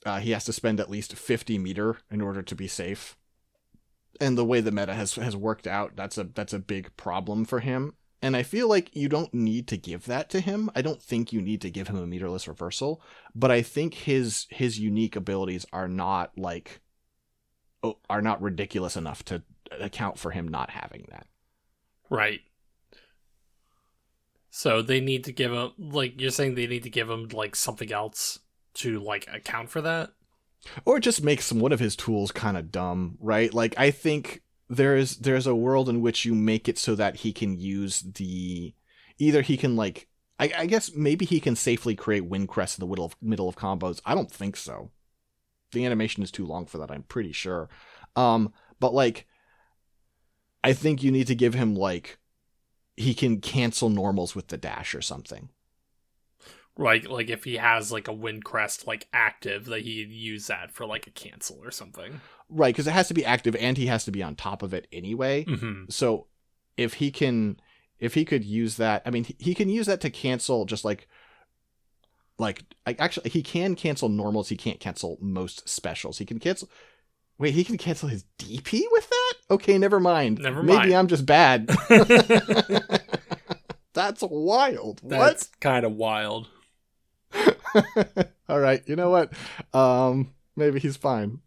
[0.05, 3.17] Uh, he has to spend at least 50 meter in order to be safe.
[4.19, 7.45] And the way the meta has has worked out, that's a that's a big problem
[7.45, 7.93] for him.
[8.21, 10.69] And I feel like you don't need to give that to him.
[10.75, 13.01] I don't think you need to give him a meterless reversal,
[13.35, 16.79] but I think his his unique abilities are not like
[18.09, 19.43] are not ridiculous enough to
[19.79, 21.27] account for him not having that.
[22.09, 22.41] Right.
[24.49, 27.55] So they need to give him like you're saying they need to give him like
[27.55, 28.39] something else
[28.73, 30.11] to like account for that
[30.85, 34.41] or just make some one of his tools kind of dumb right like i think
[34.69, 38.73] there's there's a world in which you make it so that he can use the
[39.19, 40.07] either he can like
[40.39, 43.47] I, I guess maybe he can safely create wind crest in the middle of middle
[43.47, 44.01] of combos.
[44.05, 44.91] I don't think so.
[45.71, 46.91] The animation is too long for that.
[46.91, 47.69] I'm pretty sure.
[48.15, 49.25] Um, but like,
[50.63, 52.19] I think you need to give him like
[52.95, 55.49] he can cancel normals with the dash or something.
[56.77, 60.71] Like like if he has like a wind crest like active that he'd use that
[60.71, 62.21] for like a cancel or something.
[62.49, 64.73] Right, because it has to be active and he has to be on top of
[64.73, 65.45] it anyway.
[65.45, 65.85] Mm-hmm.
[65.89, 66.27] So
[66.75, 67.59] if he can
[67.99, 71.07] if he could use that, I mean he can use that to cancel just like
[72.39, 76.17] like actually he can cancel normals, he can't cancel most specials.
[76.17, 76.69] He can cancel
[77.37, 79.33] Wait, he can cancel his DP with that?
[79.51, 80.39] Okay, never mind.
[80.39, 80.79] Never mind.
[80.79, 81.67] Maybe I'm just bad.
[83.93, 85.01] That's wild.
[85.03, 86.47] That's kind of wild.
[88.49, 89.33] All right, you know what?
[89.73, 91.39] Um, maybe he's fine.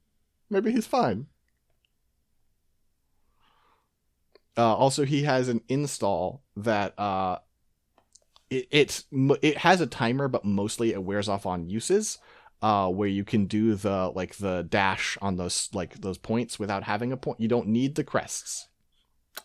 [0.51, 1.27] Maybe he's fine.
[4.57, 7.39] Uh, also, he has an install that uh,
[8.51, 9.05] it, it's
[9.43, 12.19] it has a timer, but mostly it wears off on uses.
[12.63, 16.85] Uh, where you can do the like the dash on those like those points without
[16.85, 17.39] having a point.
[17.39, 18.69] You don't need the crests.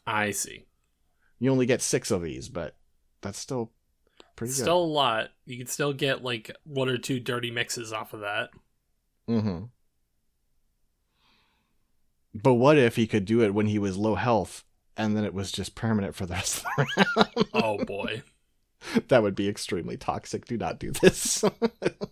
[0.07, 0.67] I see.
[1.39, 2.75] You only get six of these, but
[3.21, 3.73] that's still
[4.41, 4.91] pretty still good.
[4.91, 5.29] a lot.
[5.45, 8.49] You can still get like one or two dirty mixes off of that.
[9.29, 9.65] Mm-hmm.
[12.33, 14.63] But what if he could do it when he was low health
[14.97, 17.47] and then it was just permanent for the rest of the round?
[17.53, 18.23] oh boy.
[19.09, 20.45] that would be extremely toxic.
[20.45, 21.43] Do not do this.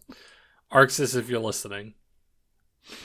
[0.71, 1.95] ArcSys, if you're listening.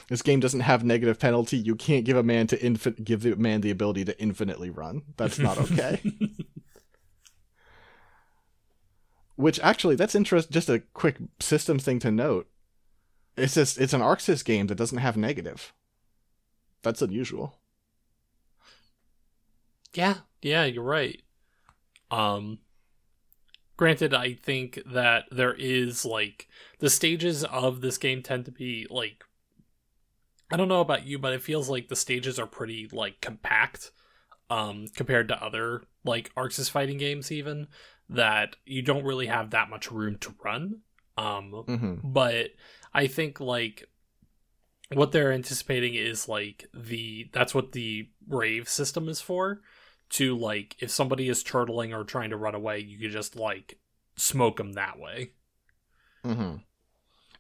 [0.08, 1.56] This game doesn't have negative penalty.
[1.56, 5.02] You can't give a man to infin- give the man the ability to infinitely run.
[5.16, 6.00] That's not okay.
[9.36, 10.50] Which actually, that's interest.
[10.50, 12.48] Just a quick system thing to note.
[13.36, 15.72] It's just it's an ArcSys game that doesn't have negative.
[16.82, 17.58] That's unusual.
[19.92, 21.20] Yeah, yeah, you're right.
[22.10, 22.58] Um,
[23.76, 28.86] granted, I think that there is like the stages of this game tend to be
[28.90, 29.24] like
[30.52, 33.90] I don't know about you, but it feels like the stages are pretty like compact
[34.50, 37.66] um compared to other like ArcSys fighting games even
[38.08, 40.80] that you don't really have that much room to run.
[41.16, 41.94] Um, mm-hmm.
[42.02, 42.50] but
[42.92, 43.88] I think like
[44.92, 49.60] what they're anticipating is like the that's what the rave system is for
[50.10, 53.78] to like if somebody is turtling or trying to run away you could just like
[54.16, 55.30] smoke them that way
[56.24, 56.56] mm-hmm.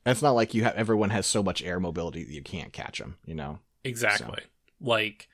[0.06, 2.98] it's not like you have everyone has so much air mobility that you can't catch
[2.98, 4.48] them you know exactly so.
[4.80, 5.28] like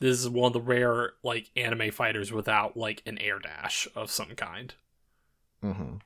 [0.00, 4.10] This is one of the rare like anime fighters without like an air dash of
[4.10, 4.74] some kind.
[5.62, 5.96] Mm-hmm.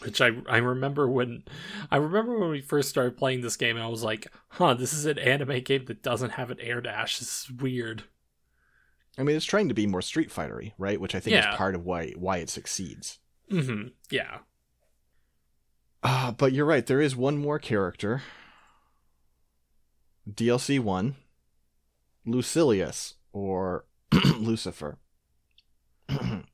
[0.00, 1.44] Which I I remember when
[1.90, 4.92] I remember when we first started playing this game and I was like, huh, this
[4.92, 7.18] is an anime game that doesn't have an air dash.
[7.18, 8.04] This is weird.
[9.16, 11.00] I mean, it's trying to be more Street Fightery, right?
[11.00, 11.50] Which I think Yeah.
[11.50, 13.18] is part of why why it succeeds.
[13.50, 13.88] Mm-hmm.
[14.10, 14.38] Yeah.
[16.02, 16.84] Uh, but you're right.
[16.84, 18.22] There is one more character.
[20.30, 21.16] DLC one,
[22.26, 23.84] Lucilius or
[24.38, 24.98] Lucifer.
[26.08, 26.44] I'm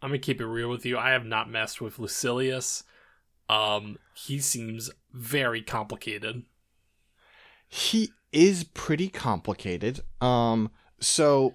[0.00, 0.98] gonna keep it real with you.
[0.98, 2.82] I have not messed with Lucilius.
[3.48, 6.42] Um, he seems very complicated.
[7.68, 10.00] he is pretty complicated.
[10.20, 10.70] Um,
[11.00, 11.54] so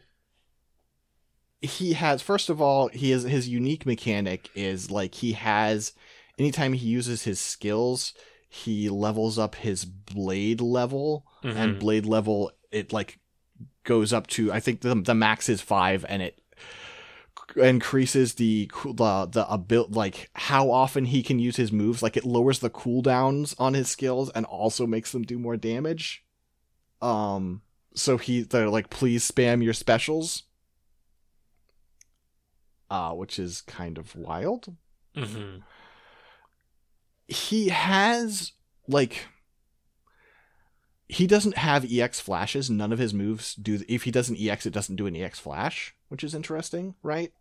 [1.62, 5.94] he has first of all, he is his unique mechanic is like he has
[6.38, 8.14] anytime he uses his skills,
[8.66, 11.80] he levels up his blade level, and Mhm.
[11.80, 13.20] blade level it like
[13.84, 16.42] goes up to I think the the max is five, and it
[17.56, 22.26] increases the the the abil- like how often he can use his moves like it
[22.26, 26.24] lowers the cooldowns on his skills and also makes them do more damage
[27.02, 27.62] um
[27.96, 30.44] so he they're like please spam your specials
[32.90, 34.76] uh which is kind of wild
[35.16, 35.64] Mhm.
[37.28, 38.54] He has
[38.88, 39.26] like
[41.10, 42.70] he doesn't have ex flashes.
[42.70, 45.40] None of his moves do if he does an ex it doesn't do an ex
[45.40, 47.32] flash which is interesting right?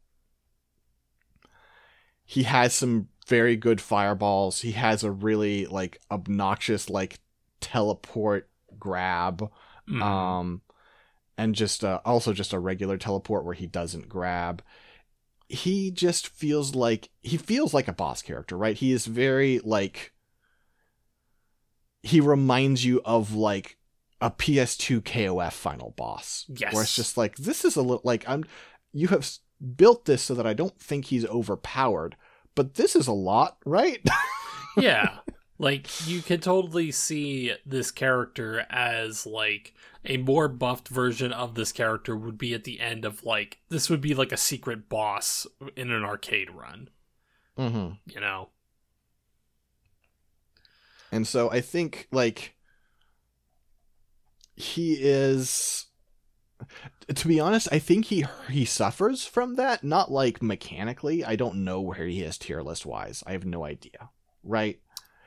[2.24, 4.60] He has some very good fireballs.
[4.60, 7.20] He has a really like obnoxious like
[7.60, 9.50] teleport grab
[9.88, 10.02] Mhm.
[10.02, 10.62] um
[11.38, 14.62] and just uh, also just a regular teleport where he doesn't grab
[15.48, 20.12] he just feels like he feels like a boss character right he is very like
[22.02, 23.76] he reminds you of like
[24.20, 26.72] a ps2 kof final boss Yes.
[26.72, 28.44] where it's just like this is a little like i'm
[28.92, 29.28] you have
[29.76, 32.16] built this so that i don't think he's overpowered
[32.54, 34.04] but this is a lot right
[34.76, 35.18] yeah.
[35.58, 41.72] Like you could totally see this character as like a more buffed version of this
[41.72, 45.46] character would be at the end of like this would be like a secret boss
[45.74, 46.90] in an arcade run,
[47.58, 47.94] mm-hmm.
[48.06, 48.50] you know.
[51.10, 52.54] And so I think like
[54.54, 55.86] he is
[57.14, 61.24] to be honest, I think he he suffers from that, not like mechanically.
[61.24, 63.22] I don't know where he is tier list wise.
[63.26, 64.10] I have no idea.
[64.42, 64.80] Right?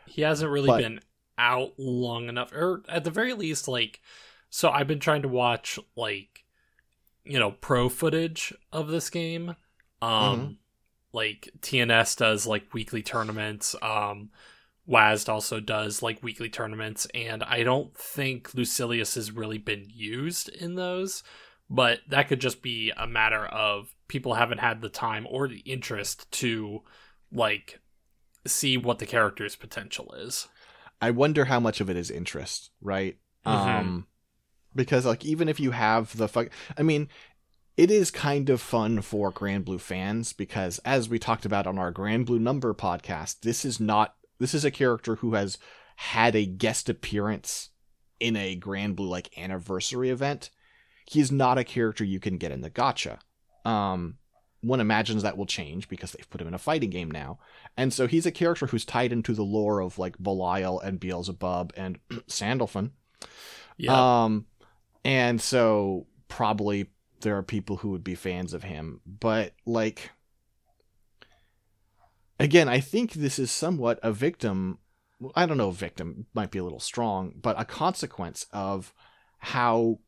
[0.10, 1.00] He hasn't really But- been
[1.38, 4.02] out long enough or at the very least like
[4.50, 6.44] so I've been trying to watch like
[7.24, 9.56] you know pro footage of this game.
[10.02, 10.58] Um Mhm.
[11.14, 13.74] like TNS does like weekly tournaments.
[13.82, 14.32] Um
[14.88, 20.50] WASD also does like weekly tournaments and I don't think Lucilius has really been used
[20.50, 21.24] in those,
[21.70, 25.60] but that could just be a matter of people haven't had the time or the
[25.60, 26.84] interest to
[27.32, 27.80] like
[28.46, 30.48] see what the character's potential is.
[31.02, 33.18] I wonder how much of it is interest, right?
[33.46, 33.52] Mhm.
[33.52, 34.08] Um
[34.76, 37.10] because like even if you have the fuck I mean
[37.78, 41.94] it is kind of fun for Granblue fans because as we talked about on our
[41.94, 45.58] Granblue number podcast, this is not this is a character who has
[45.96, 47.70] had a guest appearance
[48.20, 50.50] in a Granblue like anniversary event.
[51.10, 53.20] He's not a character you can get in the gacha.
[53.66, 54.18] Um
[54.62, 57.40] one imagines that will change because they've put him in a fighting game now.
[57.78, 61.74] And so he's a character who's tied into the lore of like Belial and Beelzebub
[61.78, 62.92] and Sandalphon.
[63.78, 64.24] Yeah.
[64.24, 64.46] Um,
[65.06, 66.88] and so probably
[67.22, 70.12] there are people who would be fans of him, but like,
[72.40, 74.80] again, I think this is somewhat a victim.
[75.36, 78.94] I don't know, victim might be a little strong, but a consequence of
[79.40, 80.00] how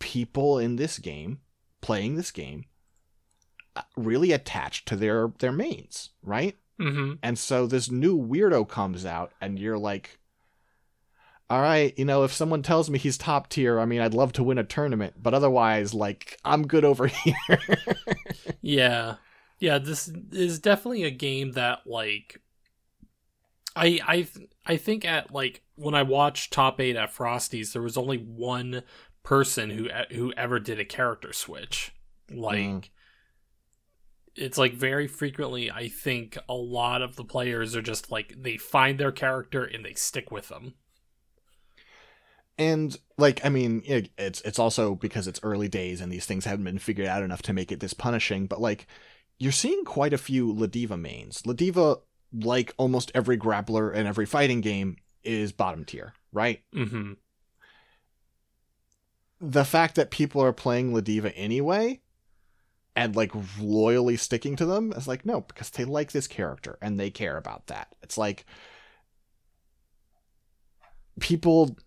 [0.00, 1.40] people in this game
[1.80, 2.64] playing this game
[3.96, 6.56] really attached to their their mains, right?
[6.80, 7.14] mm-hmm.
[7.22, 10.18] And so this new weirdo comes out, and you're like,
[11.48, 14.32] all right, you know, if someone tells me he's top tier, I mean, I'd love
[14.34, 17.34] to win a tournament, but otherwise, like, I'm good over here.
[18.62, 19.16] Yeah.
[19.58, 22.40] Yeah, this is definitely a game that like
[23.76, 24.28] I I
[24.66, 28.82] I think at like when I watched Top 8 at Frosty's there was only one
[29.22, 31.92] person who who ever did a character switch.
[32.30, 32.88] Like Mm.
[34.36, 38.56] It's like very frequently I think a lot of the players are just like they
[38.56, 40.74] find their character and they stick with them.
[42.58, 46.44] and like, I mean, it, it's it's also because it's early days and these things
[46.44, 48.46] haven't been figured out enough to make it this punishing.
[48.46, 48.86] But like,
[49.38, 51.42] you're seeing quite a few Ladiva mains.
[51.42, 52.00] Ladiva,
[52.32, 56.62] like almost every grappler and every fighting game, is bottom tier, right?
[56.74, 57.16] Mhm.
[59.40, 62.00] the fact that people are playing Ladiva anyway
[63.00, 67.00] and like loyally sticking to them is like no because they like this character and
[67.00, 67.94] they care about that.
[68.02, 68.44] It's like
[71.18, 71.78] people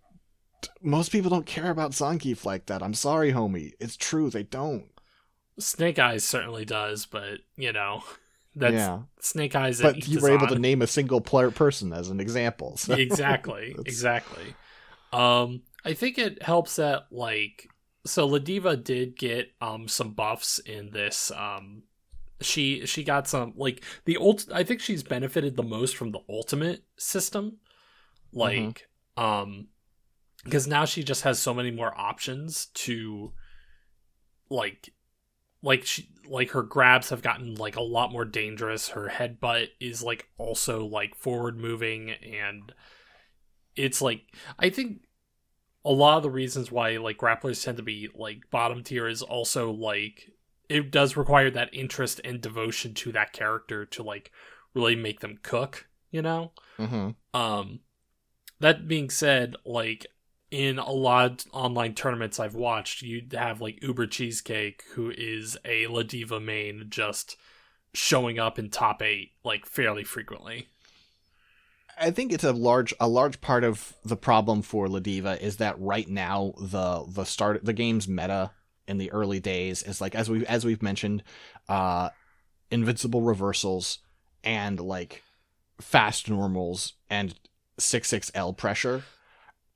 [0.82, 2.82] most people don't care about zangief like that.
[2.82, 3.74] I'm sorry homie.
[3.80, 4.32] It's true.
[4.32, 4.86] They don't.
[5.59, 8.03] SnakeEyez certainly does but you know
[8.55, 9.01] that's yeah.
[9.22, 12.95] SnakeEyez but you were able to name a single player person as an example so.
[12.95, 13.76] Exactly.
[13.86, 14.55] Exactly.
[15.11, 17.70] Um i think it helps that like
[18.06, 21.84] so Ladiva did get um some buffs in this um
[22.41, 26.22] she she got some like the ult I think she's benefited the most from the
[26.30, 27.58] ultimate system
[28.34, 28.88] like
[29.18, 29.24] mm-hmm.
[29.24, 29.68] um
[30.43, 33.32] because now she just has so many more options to
[34.49, 34.93] like
[35.62, 40.04] like she like her grabs have gotten like a lot more dangerous her headbutt is
[40.04, 42.74] like also like forward moving and
[43.76, 44.22] it's like
[44.60, 45.01] i think
[45.86, 49.21] a lot of the reasons why like grapplers tend to be like bottom tier is
[49.21, 50.31] also like
[50.69, 54.31] it does require that interest and devotion to that character to like
[54.73, 57.09] really make them cook you know mm-hmm.
[57.39, 57.79] um
[58.59, 60.07] that being said like
[60.51, 65.57] in a lot of online tournaments i've watched you'd have like uber cheesecake who is
[65.65, 67.36] a ladiva main just
[67.93, 70.69] showing up in top eight like fairly frequently
[71.97, 75.79] I think it's a large a large part of the problem for Ladiva is that
[75.79, 78.51] right now the the start the game's meta
[78.87, 81.23] in the early days is like as we as we've mentioned,
[81.69, 82.09] uh,
[82.71, 83.99] invincible reversals
[84.43, 85.23] and like
[85.79, 87.35] fast normals and
[87.77, 89.03] six six L pressure.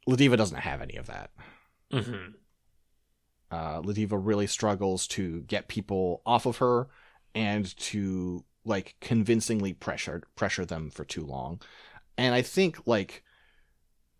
[0.07, 1.31] Ladiva doesn't have any of that.
[1.91, 2.31] Mm-hmm.
[3.51, 6.87] Uh, Ladiva really struggles to get people off of her
[7.33, 11.61] and to like convincingly pressure pressure them for too long
[12.17, 13.23] and I think like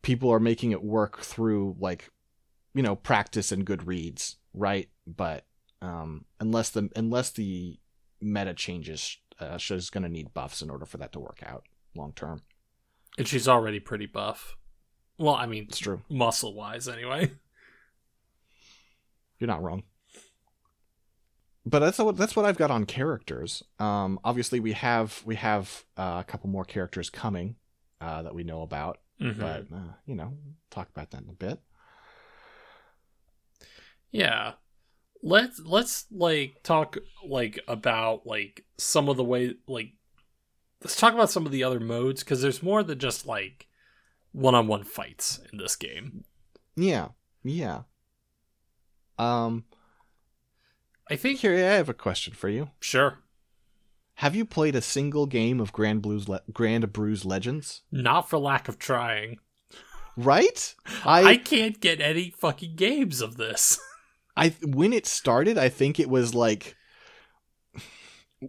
[0.02, 2.10] people are making it work through like
[2.74, 4.90] you know practice and good reads, right?
[5.06, 5.46] But
[5.82, 7.80] um, unless the unless the
[8.22, 11.66] meta changes, uh, she's going to need buffs in order for that to work out
[11.96, 12.42] long term.
[13.18, 14.56] And she's already pretty buff.
[15.18, 17.32] Well, I mean, it's true, muscle wise, anyway.
[19.40, 19.84] You're not wrong.
[21.66, 23.62] But that's what that's what I've got on characters.
[23.80, 27.56] Um, obviously, we have we have uh, a couple more characters coming
[28.02, 29.00] uh, that we know about.
[29.22, 29.40] Mm-hmm.
[29.40, 30.34] But uh, you know,
[30.70, 31.60] talk about that in a bit.
[34.12, 34.54] Yeah,
[35.24, 39.94] let's let's like talk like about like some of the way like
[40.84, 43.68] let's talk about some of the other modes because there's more than just like
[44.32, 46.24] one-on-one fights in this game.
[46.76, 47.10] Yeah,
[47.44, 47.82] yeah.
[49.18, 49.66] Um,
[51.10, 52.70] I think here I have a question for you.
[52.80, 53.20] Sure.
[54.18, 57.84] Have you played a single game of Granblue's Le- Grand Bruise Legends?
[57.92, 59.38] Not for lack of trying.
[60.16, 60.74] Right?
[61.06, 63.80] I I can't get any fucking games of this.
[64.38, 66.76] I when it started, I think it was like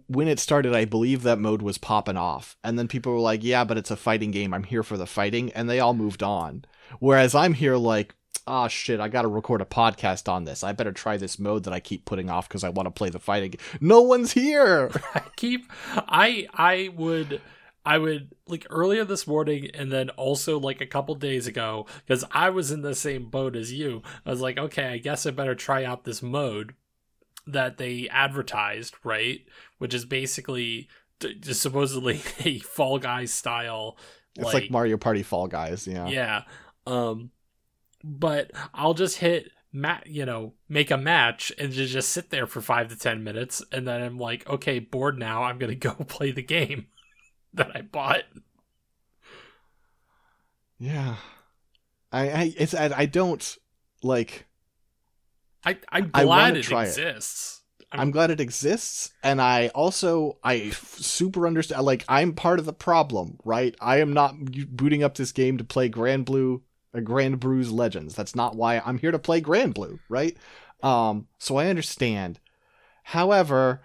[0.07, 2.57] when it started, I believe that mode was popping off.
[2.63, 4.53] And then people were like, yeah, but it's a fighting game.
[4.53, 5.51] I'm here for the fighting.
[5.53, 6.65] And they all moved on.
[6.99, 8.15] Whereas I'm here like,
[8.47, 10.63] oh shit, I got to record a podcast on this.
[10.63, 13.09] I better try this mode that I keep putting off because I want to play
[13.09, 13.55] the fighting.
[13.79, 14.91] No one's here.
[15.15, 17.41] I keep, I, I would.
[17.85, 22.23] I would like earlier this morning and then also like a couple days ago because
[22.29, 24.03] I was in the same boat as you.
[24.25, 26.75] I was like, okay, I guess I better try out this mode
[27.47, 29.39] that they advertised, right?
[29.77, 33.97] Which is basically just supposedly a Fall Guys style.
[34.35, 36.07] It's like, like Mario Party Fall Guys, yeah.
[36.07, 36.41] Yeah.
[36.85, 37.31] Um,
[38.03, 42.47] but I'll just hit mat you know make a match and just, just sit there
[42.47, 45.93] for five to ten minutes and then i'm like okay bored now i'm gonna go
[45.93, 46.87] play the game
[47.53, 48.23] that i bought.
[50.77, 51.15] Yeah.
[52.11, 53.57] I i it's i, I don't
[54.01, 54.47] like
[55.63, 57.85] i i'm glad it exists it.
[57.91, 62.65] I'm, I'm glad it exists and i also i super understand like i'm part of
[62.65, 63.75] the problem right?
[63.81, 64.35] I am not
[64.69, 66.61] booting up this game to play Granblue
[66.93, 68.15] a Grand Bruise Legends.
[68.15, 70.35] That's not why I'm here to play Granblue, right?
[70.81, 72.39] Um, so I understand.
[73.03, 73.81] However,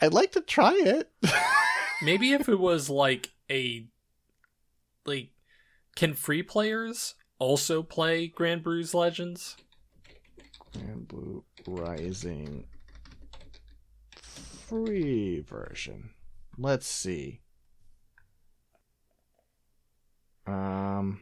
[0.00, 1.10] I'd like to try it.
[2.02, 3.86] Maybe if it was like a
[5.04, 5.30] like
[5.96, 9.56] can free players also play Grand Bruise Legends?
[10.74, 12.64] Granblue Rising
[14.70, 16.10] free version.
[16.56, 17.40] Let's see.
[20.46, 21.20] Um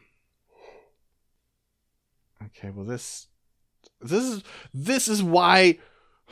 [2.45, 3.27] Okay, well this
[4.01, 5.77] this is this is why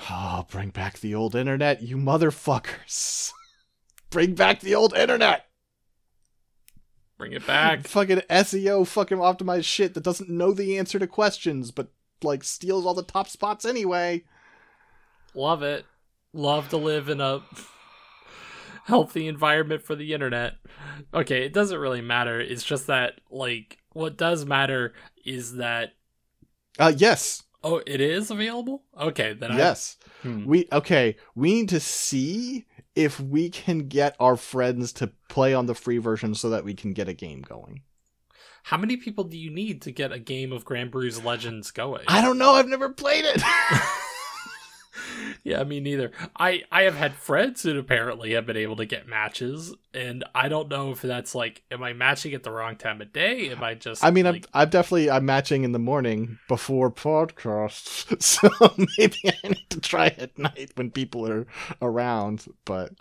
[0.10, 3.32] oh, bring back the old internet, you motherfuckers.
[4.10, 5.46] bring back the old internet.
[7.18, 7.88] Bring it back.
[7.88, 11.88] fucking SEO fucking optimized shit that doesn't know the answer to questions but
[12.24, 14.24] like steals all the top spots anyway.
[15.34, 15.86] Love it.
[16.34, 17.42] Love to live in a
[18.86, 20.56] healthy environment for the internet.
[21.14, 22.40] Okay, it doesn't really matter.
[22.40, 24.94] It's just that like what does matter
[25.26, 25.94] is that
[26.80, 27.44] Uh yes.
[27.64, 28.84] oh, it is available?
[29.00, 29.98] Okay, then I- Yes.
[30.22, 30.46] Hmm.
[30.46, 32.66] We okay, we need to see
[32.96, 36.74] if we can get our friends to play on the free version so that we
[36.74, 37.82] can get a game going.
[38.64, 42.04] How many people do you need to get a game of Grand Bruise Legends going?
[42.08, 43.42] I don't know, I've never played it.
[45.44, 46.12] yeah, me neither.
[46.36, 50.50] I I have had friends who apparently have been able to get matches, and I
[50.50, 53.50] don't know if that's like, am I matching at the wrong time of day?
[53.50, 54.04] Am I just?
[54.04, 58.50] I mean, like, I'm I'm definitely I'm matching in the morning before podcasts, so
[58.98, 61.48] maybe I need to try at night when people are
[61.82, 62.46] around.
[62.66, 62.94] But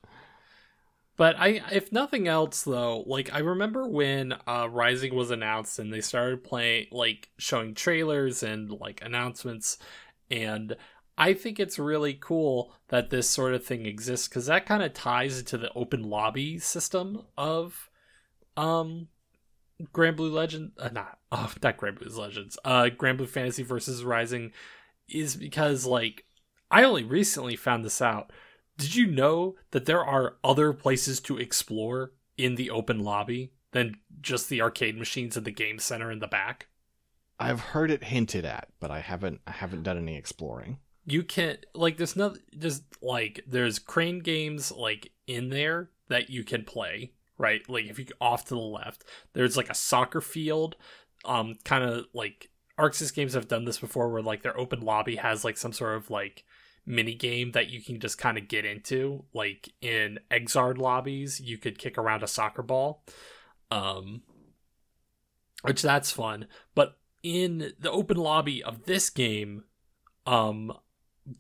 [1.16, 5.92] But I, if nothing else, though, like I remember when uh, Rising was announced and
[5.92, 9.78] they started playing, like showing trailers and like announcements,
[10.30, 10.76] and
[11.18, 14.92] I think it's really cool that this sort of thing exists because that kind of
[14.92, 17.88] ties into the open lobby system of,
[18.56, 19.08] um,
[19.92, 24.52] Granblue Legend, uh, not oh, not Granblue Legends, uh, Granblue Fantasy versus Rising,
[25.08, 26.24] is because like
[26.70, 28.32] I only recently found this out.
[28.76, 33.96] Did you know that there are other places to explore in the open lobby than
[34.20, 36.66] just the arcade machines and the game center in the back?
[37.38, 40.78] I've heard it hinted at, but I haven't I haven't done any exploring.
[41.06, 46.44] You can like there's no just like there's crane games like in there that you
[46.44, 47.62] can play, right?
[47.68, 50.76] Like if you go off to the left, there's like a soccer field,
[51.24, 55.16] um kind of like ArcSys games have done this before where like their open lobby
[55.16, 56.44] has like some sort of like
[56.84, 61.58] mini game that you can just kind of get into like in Xrd lobbies you
[61.58, 63.02] could kick around a soccer ball
[63.70, 64.22] um
[65.62, 69.64] which that's fun but in the open lobby of this game
[70.26, 70.72] um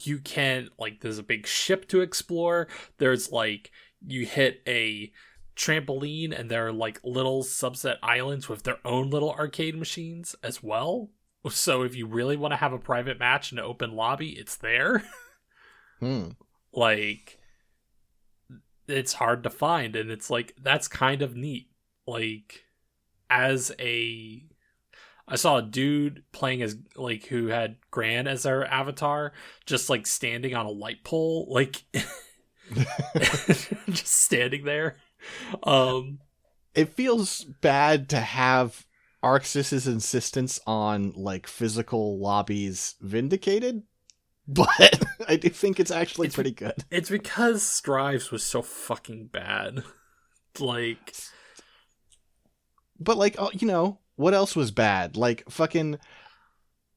[0.00, 2.68] you can like there's a big ship to explore.
[2.98, 3.70] There's like
[4.06, 5.12] you hit a
[5.56, 10.62] trampoline and there are like little subset islands with their own little arcade machines as
[10.62, 11.10] well.
[11.48, 14.56] So if you really want to have a private match in an open lobby it's
[14.56, 15.04] there.
[15.98, 16.32] Hmm.
[16.74, 17.38] like
[18.86, 21.70] it's hard to find and it's like that's kind of neat.
[22.06, 22.66] Like
[23.30, 24.44] as a
[25.28, 29.32] i saw a dude playing as like who had gran as their avatar
[29.66, 31.84] just like standing on a light pole like
[33.88, 34.96] just standing there
[35.62, 36.18] um
[36.74, 38.86] It feels bad to have
[39.24, 43.82] ArcSys's insistence on like physical lobbies vindicated,
[44.48, 46.84] but I do think it's actually It's- pretty good.
[46.90, 49.82] it's because Strive's was so fucking bad
[50.60, 51.14] like
[53.00, 55.16] But like, oh, you know, what else was bad?
[55.16, 55.98] Like fucking,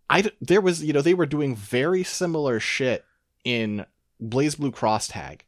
[0.10, 3.06] I there was you know they were doing very similar shit
[3.44, 3.86] in
[4.22, 5.46] BlazBlue Cross Tag.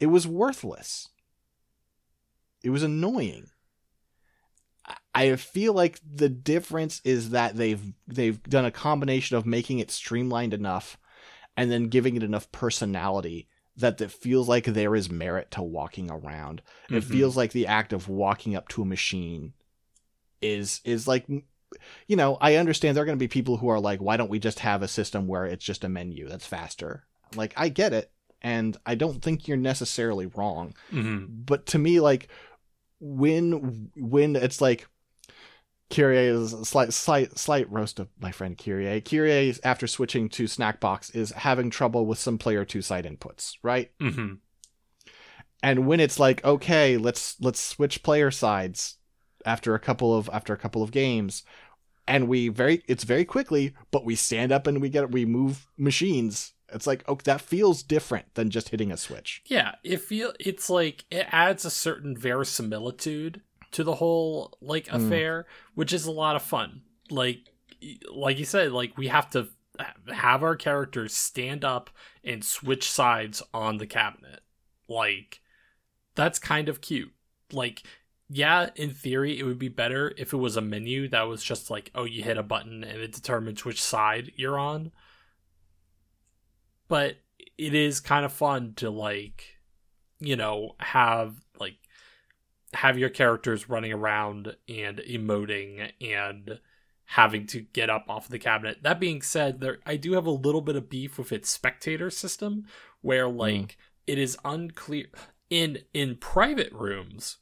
[0.00, 1.08] It was worthless.
[2.62, 3.46] It was annoying.
[5.14, 9.90] I- feel like the difference is that they've they've done a combination of making it
[9.90, 10.98] streamlined enough
[11.56, 16.10] and then giving it enough personality that it feels like there is merit to walking
[16.10, 16.62] around.
[16.90, 17.10] It Mhm.
[17.10, 19.54] feels like the act of walking up to a machine
[20.44, 21.26] is is like
[22.06, 24.30] you know, I understand there are going to be people who are like why don't
[24.30, 27.04] we just have a system where it's just a menu that's faster?
[27.34, 28.10] Like I get it
[28.42, 31.26] and I don't think you're necessarily wrong Mhm.
[31.46, 32.28] but to me like
[33.00, 34.86] when when it's like
[35.90, 39.00] Kyrie is a slight slight slight roast of my friend Kyrie.
[39.00, 43.90] Kyrie after switching to Snackbox is having trouble with some player two side inputs, right?
[44.00, 44.38] Mhm.
[45.62, 48.96] And when it's like, okay, let's let's switch player sides
[49.44, 51.42] after a couple of after a couple of games,
[52.06, 55.66] and we very it's very quickly, but we stand up and we get we move
[55.76, 56.52] machines.
[56.72, 59.42] It's like, oh, that feels different than just hitting a switch.
[59.46, 63.42] Yeah, it feel it's like it adds a certain verisimilitude
[63.72, 65.06] to the whole like Mm.
[65.06, 66.82] affair, which is a lot of fun.
[67.10, 67.50] Like
[68.12, 69.48] like you said, like we have to
[70.12, 71.90] have our characters stand up
[72.22, 74.40] and switch sides on the cabinet.
[74.88, 75.40] Like
[76.14, 77.12] that's kind of cute.
[77.52, 77.82] Like
[78.34, 81.70] yeah, in theory it would be better if it was a menu that was just
[81.70, 84.90] like, oh, you hit a button and it determines which side you're on.
[86.88, 87.18] But
[87.56, 89.44] it is kind of fun to like
[90.18, 91.76] you know have like
[92.72, 96.58] have your characters running around and emoting and
[97.06, 100.30] having to get up off the cabinet that being said there i do have a
[100.30, 102.64] little bit of beef with its spectator system
[103.02, 103.36] where hmm.
[103.36, 103.76] like
[104.06, 105.06] it is unclear
[105.50, 107.38] in in private rooms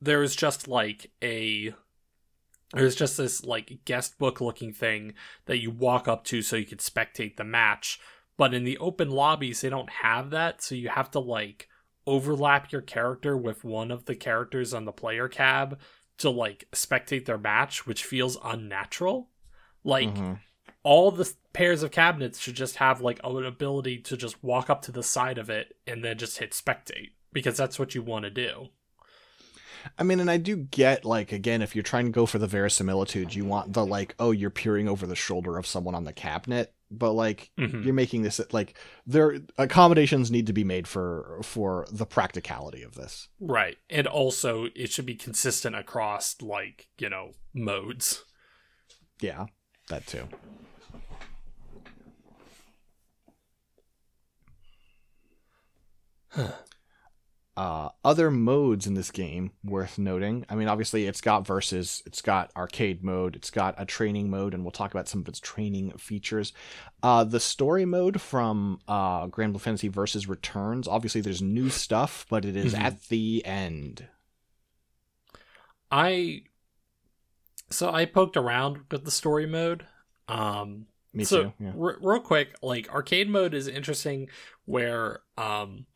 [0.00, 1.74] there is just like a
[2.74, 5.14] there's just this like guest book looking thing
[5.46, 7.98] that you walk up to so you could spectate the match.
[8.36, 11.68] But in the open lobbies, they don't have that, so you have to like
[12.06, 15.78] overlap your character with one of the characters on the player cab
[16.18, 19.30] to like spectate their match, which feels unnatural.
[19.82, 20.34] Like mm-hmm.
[20.82, 24.82] all the pairs of cabinets should just have like an ability to just walk up
[24.82, 28.24] to the side of it and then just hit spectate because that's what you want
[28.24, 28.68] to do.
[29.98, 32.46] I mean, and I do get like again, if you're trying to go for the
[32.46, 36.12] verisimilitude, you want the like, oh, you're peering over the shoulder of someone on the
[36.12, 37.82] cabinet, but like mm-hmm.
[37.82, 38.76] you're making this like
[39.06, 43.28] there accommodations need to be made for for the practicality of this.
[43.40, 43.76] Right.
[43.90, 48.24] And also it should be consistent across like, you know, modes.
[49.20, 49.46] Yeah,
[49.88, 50.28] that too.
[56.30, 56.52] Huh.
[57.58, 60.46] Uh, other modes in this game worth noting.
[60.48, 64.54] I mean, obviously, it's got versus, it's got arcade mode, it's got a training mode,
[64.54, 66.52] and we'll talk about some of its training features.
[67.02, 70.86] Uh, the story mode from uh, Granblue Fantasy Versus returns.
[70.86, 72.84] Obviously, there's new stuff, but it is mm-hmm.
[72.84, 74.06] at the end.
[75.90, 76.42] I
[77.70, 79.84] so I poked around with the story mode.
[80.28, 81.52] Um, Me so too.
[81.58, 81.72] Yeah.
[81.76, 84.28] R- real quick, like arcade mode is interesting,
[84.64, 85.86] where um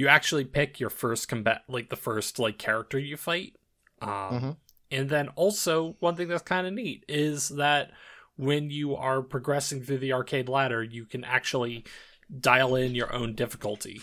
[0.00, 3.54] you actually pick your first combat like the first like character you fight.
[4.00, 4.50] Um, mm-hmm.
[4.90, 7.90] and then also one thing that's kind of neat is that
[8.36, 11.84] when you are progressing through the arcade ladder you can actually
[12.40, 14.00] dial in your own difficulty.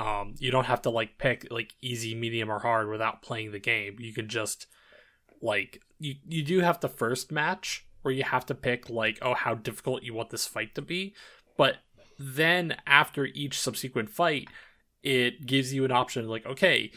[0.00, 3.60] Um, you don't have to like pick like easy medium or hard without playing the
[3.60, 3.98] game.
[4.00, 4.66] You can just
[5.40, 9.34] like you you do have the first match where you have to pick like oh
[9.34, 11.14] how difficult you want this fight to be.
[11.56, 11.76] But
[12.18, 14.48] then after each subsequent fight
[15.06, 16.90] it gives you an option like, okay,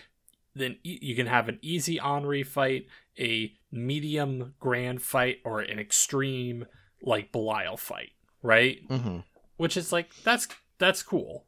[0.55, 2.87] then you can have an easy Anre fight,
[3.19, 6.65] a medium grand fight, or an extreme
[7.03, 8.09] like Belial fight,
[8.41, 8.79] right?
[8.89, 9.19] Mm-hmm.
[9.57, 10.47] Which is like that's
[10.79, 11.45] that's cool.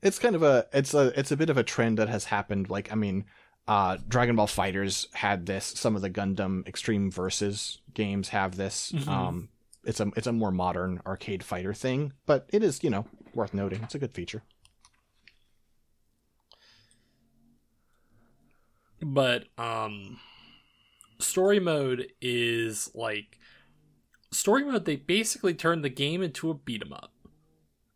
[0.00, 2.70] It's kind of a it's a it's a bit of a trend that has happened.
[2.70, 3.24] Like I mean,
[3.66, 5.66] uh, Dragon Ball FighterZ had this.
[5.66, 8.92] Some of the Gundam Extreme Versus games have this.
[8.92, 9.10] Mm-hmm.
[9.10, 9.48] Um,
[9.82, 13.52] it's a it's a more modern arcade fighter thing, but it is you know worth
[13.52, 13.82] noting.
[13.82, 14.44] It's a good feature.
[19.00, 20.18] But um
[21.18, 23.38] story mode is like
[24.30, 27.12] story mode they basically turn the game into a beat 'em up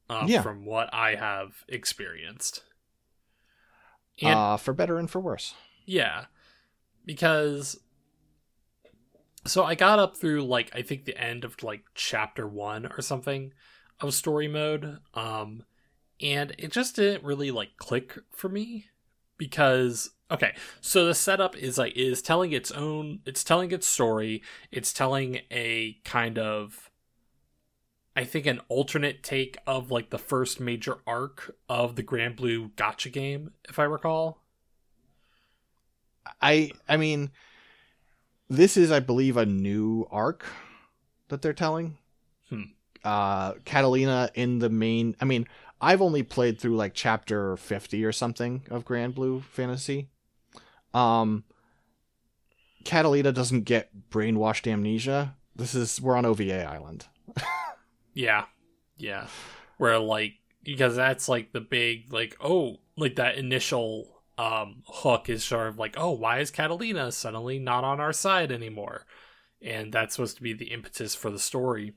[0.08, 0.42] uh, yeah.
[0.42, 2.62] from what i have experienced
[4.20, 5.54] and, uh for better and for worse
[5.86, 6.26] yeah
[7.04, 7.80] because
[9.46, 13.00] so i got up through like i think the end of like chapter one or
[13.00, 13.52] something
[14.00, 15.64] of story mode um
[16.20, 18.86] and it just didn't really like click for me
[19.36, 24.42] because okay so the setup is like is telling its own it's telling its story
[24.70, 26.90] it's telling a kind of
[28.16, 32.70] i think an alternate take of like the first major arc of the Grand Blue
[32.70, 34.42] Gacha game if i recall
[36.40, 37.30] i i mean
[38.48, 40.46] this is i believe a new arc
[41.28, 41.98] that they're telling
[42.48, 42.62] hmm.
[43.04, 45.46] uh catalina in the main i mean
[45.84, 50.11] I've only played through like chapter 50 or something of Granblue Fantasy.
[50.94, 51.44] Um
[52.84, 55.36] Catalina doesn't get brainwashed amnesia.
[55.54, 57.06] This is we're on OVA Island.
[58.14, 58.46] yeah.
[58.96, 59.26] Yeah.
[59.78, 65.44] Where like because that's like the big like oh like that initial um hook is
[65.44, 69.06] sort of like oh why is Catalina suddenly not on our side anymore?
[69.60, 71.94] And that's supposed to be the impetus for the story.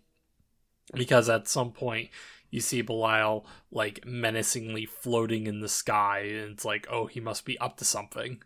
[0.93, 2.10] Because at some point
[2.52, 7.43] you see Belial like menacingly floating in the sky, and it's like, oh, he must
[7.43, 8.41] be up to something.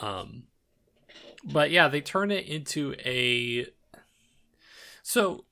[0.00, 0.44] Um,
[1.44, 3.66] but yeah, they turn it into a.
[5.02, 5.44] So,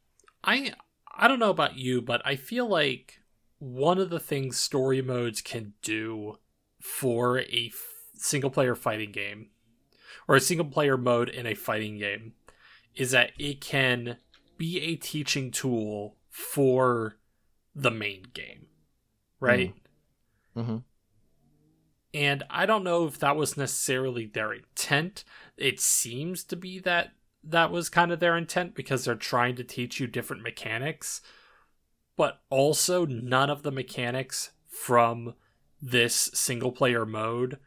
[0.45, 0.73] I
[1.17, 3.21] I don't know about you, but I feel like
[3.59, 6.39] one of the things story modes can do
[6.81, 9.49] for a f- single player fighting game
[10.29, 12.35] or a single player mode in a fighting game
[12.95, 14.19] is that it can
[14.57, 17.17] be a teaching tool for
[17.75, 18.67] the main game,
[19.41, 19.73] right?
[20.57, 20.61] Mm-hmm.
[20.61, 20.77] mm-hmm.
[22.15, 25.25] And I don't know if that was necessarily their intent.
[25.57, 27.13] It seems to be that
[27.45, 31.21] that was kind of their intent because they're trying to teach you different mechanics,
[32.17, 35.35] but also none of the mechanics from
[35.81, 37.59] this single player mode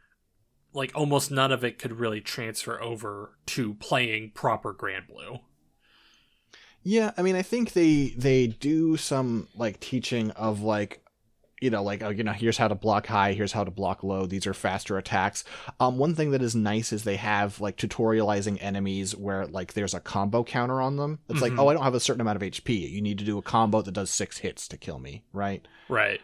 [0.72, 5.40] like almost none of it could really transfer over to playing proper Granblue.
[6.82, 11.01] Yeah, I mean, I think they they do some like teaching of like
[11.62, 14.02] you know, like, oh, you know, here's how to block high, here's how to block
[14.02, 14.26] low.
[14.26, 15.44] These are faster attacks.
[15.78, 19.94] Um, one thing that is nice is they have like tutorializing enemies where like there's
[19.94, 21.20] a combo counter on them.
[21.28, 21.56] It's mm-hmm.
[21.56, 22.90] like, oh, I don't have a certain amount of HP.
[22.90, 25.66] You need to do a combo that does six hits to kill me, right?
[25.88, 26.20] Right.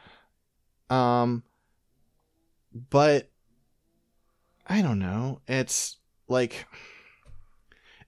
[0.90, 1.44] Um,
[2.90, 3.30] but
[4.66, 5.40] I don't know.
[5.46, 6.66] It's like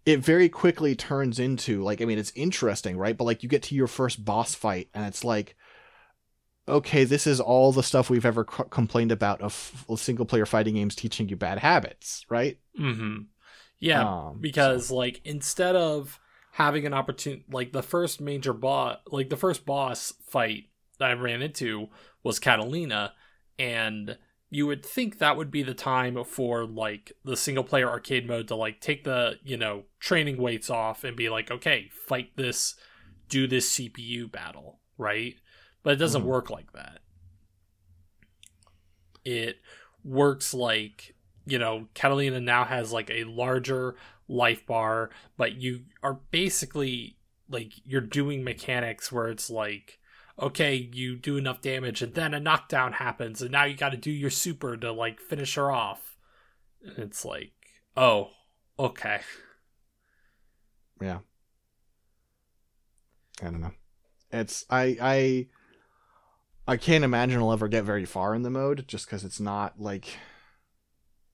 [0.04, 3.16] it very quickly turns into like I mean it's interesting, right?
[3.16, 5.54] But like you get to your first boss fight and it's like
[6.70, 10.74] okay, this is all the stuff we've ever c- complained about of single player fighting
[10.74, 12.58] games teaching you bad habits, right?
[12.78, 13.22] Mm-hmm.
[13.78, 14.96] Yeah, um, because so.
[14.96, 16.18] like instead of
[16.52, 20.64] having an opportunity like the first major boss like the first boss fight
[20.98, 21.88] that I ran into
[22.22, 23.14] was Catalina
[23.58, 24.18] and
[24.50, 28.48] you would think that would be the time for like the single player arcade mode
[28.48, 32.74] to like take the you know training weights off and be like okay fight this
[33.28, 35.36] do this cpu battle right
[35.82, 36.30] but it doesn't mm-hmm.
[36.30, 37.00] work like that
[39.24, 39.58] it
[40.04, 41.14] works like
[41.46, 43.96] you know catalina now has like a larger
[44.28, 47.16] life bar but you are basically
[47.48, 50.00] like you're doing mechanics where it's like
[50.40, 53.96] okay, you do enough damage and then a knockdown happens and now you got to
[53.96, 56.16] do your super to like finish her off.
[56.82, 57.52] And it's like,
[57.96, 58.30] oh,
[58.78, 59.20] okay.
[61.00, 61.18] Yeah.
[63.42, 63.72] I don't know.
[64.32, 65.46] It's I I
[66.70, 69.80] I can't imagine I'll ever get very far in the mode just cuz it's not
[69.80, 70.06] like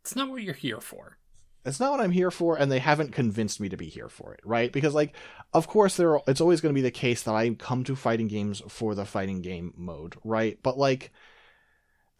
[0.00, 1.18] it's not what you're here for
[1.66, 4.32] it's not what I'm here for, and they haven't convinced me to be here for
[4.32, 4.72] it, right?
[4.72, 5.16] Because like,
[5.52, 7.96] of course, there are, it's always going to be the case that I come to
[7.96, 10.58] fighting games for the fighting game mode, right?
[10.62, 11.10] But like,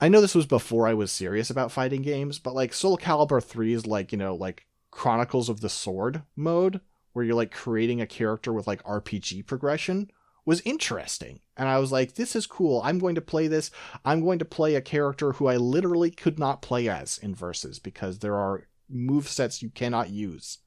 [0.01, 3.43] I know this was before I was serious about fighting games, but like Soul Calibur
[3.43, 6.81] 3 is like, you know, like Chronicles of the Sword mode,
[7.13, 10.11] where you're like creating a character with like RPG progression,
[10.47, 11.41] was interesting.
[11.57, 12.81] And I was like, this is cool.
[12.85, 13.71] I'm going to play this.
[14.05, 17.79] I'm going to play a character who I literally could not play as in verses
[17.79, 20.59] because there are move sets you cannot use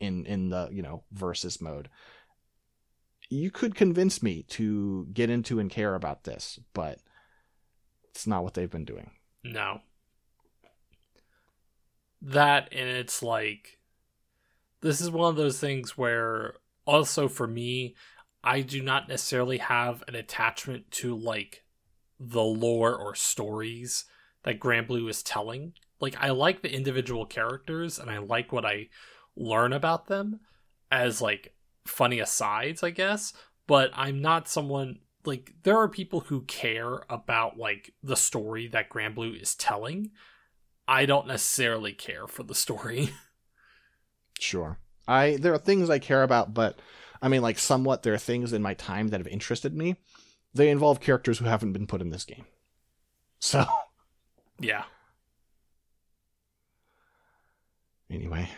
[0.00, 1.88] in in the you know versus mode
[3.28, 6.98] you could convince me to get into and care about this but
[8.08, 9.10] it's not what they've been doing
[9.44, 9.80] no
[12.22, 13.78] that and it's like
[14.80, 16.54] this is one of those things where
[16.86, 17.94] also for me
[18.42, 21.64] i do not necessarily have an attachment to like
[22.20, 24.04] the lore or stories
[24.42, 28.88] that Granblue is telling like I like the individual characters and I like what I
[29.36, 30.40] learn about them
[30.90, 31.54] as like
[31.86, 33.32] funny asides, I guess,
[33.66, 38.90] but I'm not someone like there are people who care about like the story that
[38.90, 40.10] Granblue is telling.
[40.86, 43.10] I don't necessarily care for the story.
[44.38, 44.78] sure.
[45.06, 46.78] I there are things I care about, but
[47.20, 49.96] I mean like somewhat there are things in my time that have interested me.
[50.54, 52.44] They involve characters who haven't been put in this game.
[53.40, 53.66] So
[54.60, 54.84] Yeah.
[58.10, 58.50] Anyway.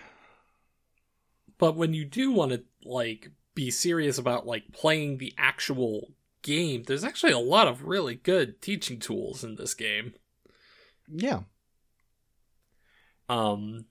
[1.59, 6.85] But when you do want to like be serious about like playing the actual game,
[6.87, 10.15] there's actually a lot of really good teaching tools in this game.
[11.09, 11.41] Yeah.
[13.29, 13.87] Um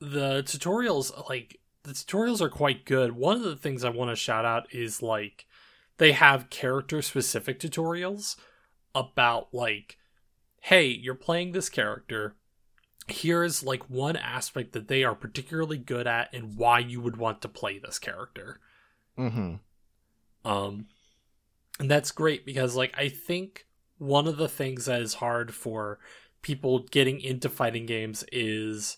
[0.00, 3.12] the tutorials like the tutorials are quite good.
[3.12, 5.46] One of the things I want to shout out is like
[5.98, 8.36] they have character specific tutorials
[8.94, 9.98] about like
[10.60, 12.36] hey, you're playing this character
[13.06, 17.42] here's like one aspect that they are particularly good at and why you would want
[17.42, 18.60] to play this character.
[19.18, 19.56] Mm-hmm.
[20.50, 20.86] Um,
[21.78, 23.66] and that's great because like I think
[23.98, 25.98] one of the things that is hard for
[26.42, 28.96] people getting into fighting games is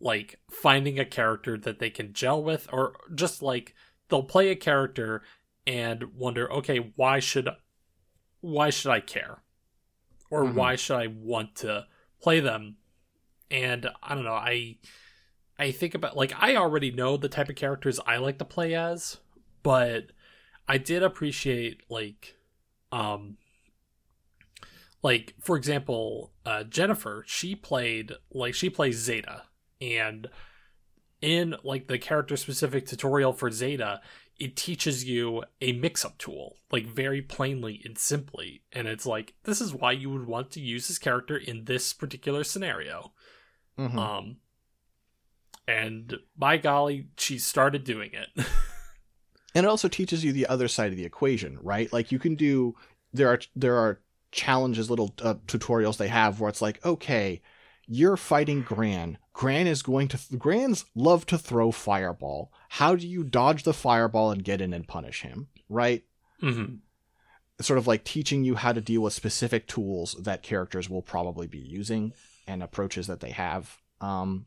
[0.00, 3.74] like finding a character that they can gel with or just like
[4.08, 5.22] they'll play a character
[5.66, 7.48] and wonder okay why should
[8.40, 9.38] why should i care?
[10.30, 10.54] Or mm-hmm.
[10.54, 11.86] why should i want to
[12.20, 12.76] play them?
[13.50, 14.76] And I don't know, I
[15.58, 18.74] I think about like I already know the type of characters I like to play
[18.74, 19.18] as,
[19.62, 20.12] but
[20.68, 22.36] I did appreciate like
[22.92, 23.36] um
[25.02, 29.44] like for example, uh Jennifer, she played like she plays Zeta
[29.80, 30.28] and
[31.20, 34.00] in like the character specific tutorial for Zeta,
[34.38, 38.62] it teaches you a mix up tool, like very plainly and simply.
[38.72, 41.92] And it's like, this is why you would want to use this character in this
[41.92, 43.12] particular scenario.
[43.78, 43.98] Mm-hmm.
[43.98, 44.36] Um,
[45.66, 48.28] and by golly, she started doing it.
[49.54, 51.92] and it also teaches you the other side of the equation, right?
[51.92, 52.74] Like you can do
[53.12, 54.00] there are there are
[54.32, 57.40] challenges, little uh, tutorials they have where it's like, okay,
[57.86, 59.18] you're fighting Gran.
[59.36, 62.50] Gran is going to th- Grans love to throw fireball.
[62.70, 66.04] How do you dodge the fireball and get in and punish him, right?
[66.42, 66.76] Mm-hmm.
[67.60, 71.46] sort of like teaching you how to deal with specific tools that characters will probably
[71.46, 72.14] be using
[72.46, 73.76] and approaches that they have.
[74.00, 74.46] Um,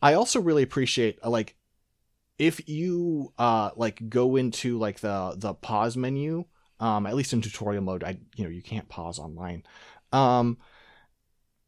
[0.00, 1.54] I also really appreciate uh, like
[2.38, 6.46] if you uh like go into like the the pause menu,
[6.78, 9.64] um, at least in tutorial mode, I you know you can't pause online.
[10.12, 10.56] Um,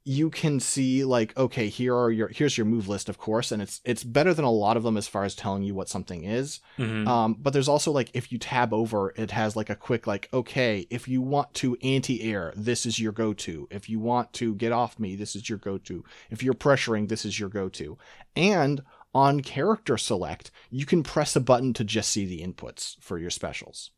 [0.05, 3.62] you can see like okay here are your here's your move list of course and
[3.62, 6.24] it's it's better than a lot of them as far as telling you what something
[6.24, 6.61] is.
[6.76, 7.07] Mhm.
[7.07, 10.28] um but there's also like if you tab over it has like a quick like
[10.32, 13.68] okay if you want to anti-air this is your go-to.
[13.70, 16.05] If you want to get off me this is your go-to.
[16.30, 17.96] If you're pressuring this is your go-to.
[18.34, 18.82] And
[19.14, 23.30] on character select you can press a button to just see the inputs for your
[23.30, 23.90] specials.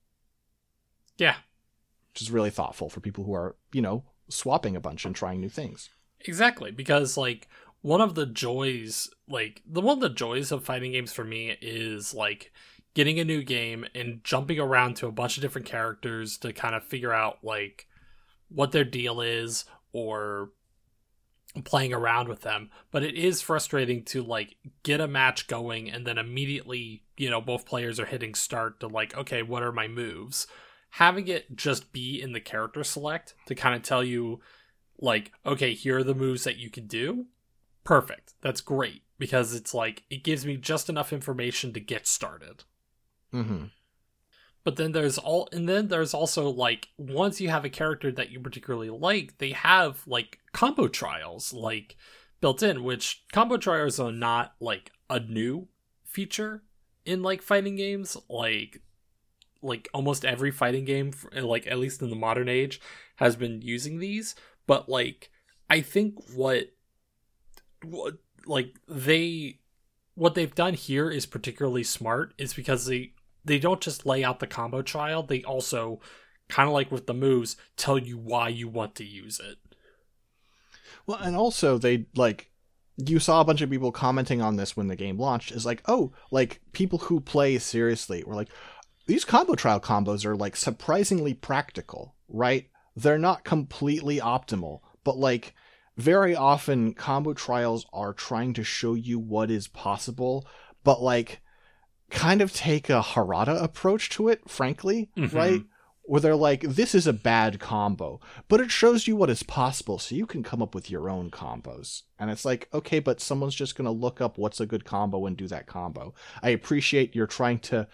[1.17, 1.37] Yeah,
[2.13, 5.41] which is really thoughtful for people who are you know swapping a bunch and trying
[5.41, 5.91] new things
[6.25, 6.71] exactly.
[6.71, 7.49] Because like
[7.83, 11.57] one of the joys, like the one of the joys of fighting games for me
[11.61, 12.53] is like
[12.95, 16.75] getting a new game and jumping around to a bunch of different characters to kind
[16.75, 17.87] of figure out like
[18.49, 20.51] what their deal is or
[21.65, 26.05] playing around with them but it is frustrating to like get a match going and
[26.05, 29.87] then immediately you know both players are hitting start to like okay what are my
[29.87, 30.49] moves
[30.95, 34.41] having it just be in the character select to kind of tell you
[34.99, 37.27] like okay here are the moves that you can do
[37.85, 38.35] perfect.
[38.41, 42.65] That's great because it's like it gives me just enough information to get started.
[43.33, 43.67] Mm-hmm.
[44.65, 48.31] But then there's all and then there's also like once you have a character that
[48.31, 51.97] you particularly like they have like combo trials like
[52.41, 55.69] built in which combo trials are not like a new
[56.05, 56.63] feature
[57.05, 58.17] in like fighting games.
[58.29, 58.81] Like
[59.65, 62.81] like almost every fighting game like at least in the modern age
[63.17, 64.35] has been using these
[64.67, 65.31] but like
[65.71, 66.73] i think what
[67.83, 68.15] what
[68.47, 69.59] like they
[70.15, 73.13] what they've done here is particularly smart is because they
[73.45, 76.01] they don't just lay out the combo trial they also
[76.49, 79.57] kind of like with the moves tell you why you want to use it.
[81.07, 82.51] Well, and also they like
[82.97, 85.83] you saw a bunch of people commenting on this when the game launched is like,
[85.87, 88.51] "Oh, like people who play seriously were like
[89.07, 92.69] these combo trial combos are like surprisingly practical, right?
[92.97, 95.55] They're not completely optimal, but like
[95.97, 100.47] very often combo trials are trying to show you what is possible,
[100.83, 101.41] but like
[102.11, 105.33] kind of take a Harada approach to it, frankly, Mhm.
[105.35, 105.63] right?
[106.07, 109.99] Where they're like, this is a bad combo, but it shows you what is possible,
[109.99, 112.03] so you can come up with your own combos.
[112.19, 115.25] And it's like, okay, but someone's just going to look up what's a good combo
[115.27, 116.15] and do that combo.
[116.43, 117.89] I appreciate you're trying to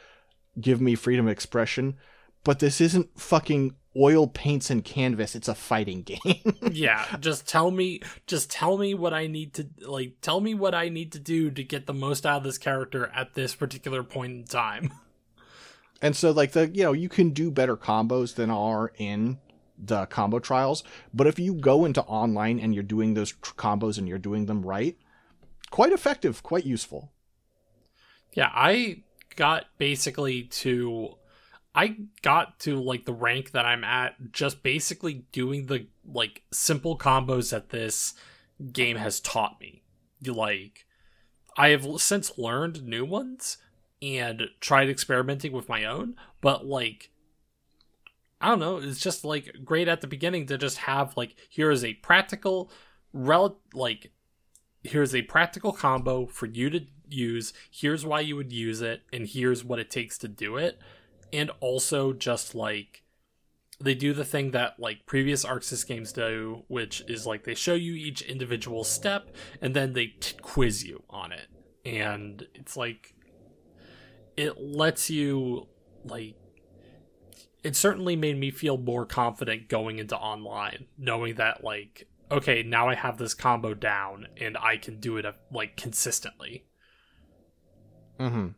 [0.60, 1.96] give me freedom of expression,
[2.44, 5.34] but this isn't fucking oil paints and canvas.
[5.34, 6.54] It's a fighting game.
[6.70, 10.74] yeah just tell me just tell me what i need to like tell me what
[10.74, 14.04] i need to do to get the most out of this character at this particular
[14.04, 14.92] point in time
[16.02, 19.38] And so like the you know, you can do better combos than are in
[19.76, 20.82] the combo trials,
[21.12, 24.46] but if you go into online and you're doing those tr- combos and you're doing
[24.46, 24.96] them right,
[25.70, 27.12] quite effective, quite useful.
[28.32, 29.02] Yeah, I
[29.40, 31.14] got basically to
[31.74, 36.98] I got to like the rank that I'm at just basically doing the like simple
[36.98, 38.12] combos that this
[38.70, 39.82] game has taught me.
[40.26, 40.84] Like
[41.56, 43.56] I have since learned new ones
[44.02, 47.10] and tried experimenting with my own, but like
[48.42, 51.70] I don't know, it's just like great at the beginning to just have like here
[51.70, 52.70] is a practical
[53.14, 54.12] rel like
[54.84, 56.80] here's a practical combo for you to
[57.12, 57.52] use.
[57.70, 60.78] Here's why you would use it, and here's what it takes to do it.
[61.32, 63.02] And also, just like
[63.80, 67.74] they do the thing that like previous ArcSys games do, which is like they show
[67.74, 71.46] you each individual step and then they t- quiz you on it.
[71.84, 73.14] And it's like
[74.36, 75.66] it lets you
[76.04, 76.36] like
[77.62, 82.88] it certainly made me feel more confident going into online, knowing that like okay, now
[82.88, 86.64] I have this combo down and I can do it uh, like consistently.
[88.20, 88.48] Mm-hmm.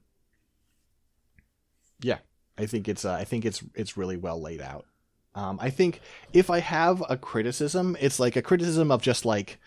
[2.02, 2.18] Yeah,
[2.58, 4.86] I think it's uh, I think it's it's really well laid out.
[5.34, 6.00] Um, I think
[6.32, 9.58] if I have a criticism, it's like a criticism of just like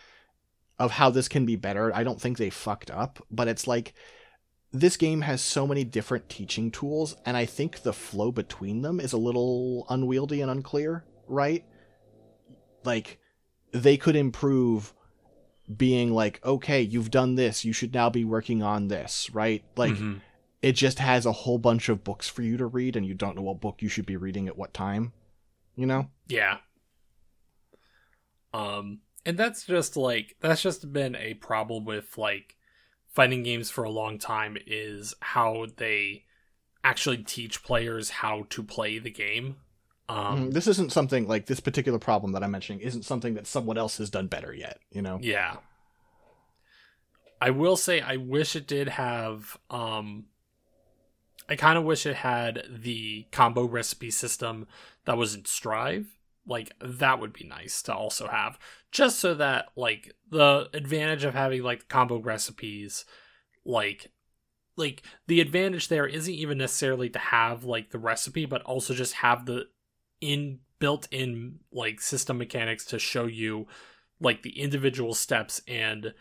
[0.77, 1.95] of how this can be better.
[1.95, 3.93] I don't think they fucked up, but it's like
[4.73, 8.99] this game has so many different teaching tools, and I think the flow between them
[8.99, 11.63] is a little unwieldy and unclear, right?
[12.83, 13.17] Like
[13.71, 14.93] they could improve
[15.73, 19.63] being like, okay, you've done this, you should now be working on this, right?
[19.75, 20.21] Like Mhm.
[20.61, 23.35] it just has a whole bunch of books for you to read and you don't
[23.35, 25.13] know what book you should be reading at what time
[25.75, 26.57] you know Yeah.
[28.53, 32.55] Um and that's just like that's just been a problem with like
[33.13, 36.25] fighting games for a long time is how they
[36.83, 39.57] actually teach players how to play the game.
[40.07, 40.53] Um, Mhm.
[40.53, 43.97] this isn't something like this particular problem that I'm mentioning isn't something that someone else
[43.97, 44.79] has done better yet.
[44.91, 45.19] You know.
[45.21, 45.57] Yeah.
[47.41, 50.25] I will say I wish it did have um
[51.47, 54.67] I kind of wish it had the combo recipe system
[55.05, 56.07] that was in Strive.
[56.47, 58.59] Like that would be nice to also have
[58.91, 63.05] just so that like the advantage of having like combo recipes
[63.65, 64.11] like
[64.77, 69.13] like the advantage there isn't even necessarily to have like the recipe but also just
[69.13, 69.65] have the
[70.25, 73.67] in built in like system mechanics to show you
[74.19, 76.13] like the individual steps and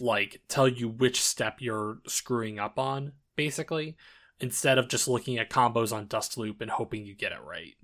[0.00, 3.96] like tell you which step you're screwing up on basically
[4.40, 7.74] instead of just looking at combos on Dustloop and hoping you get it right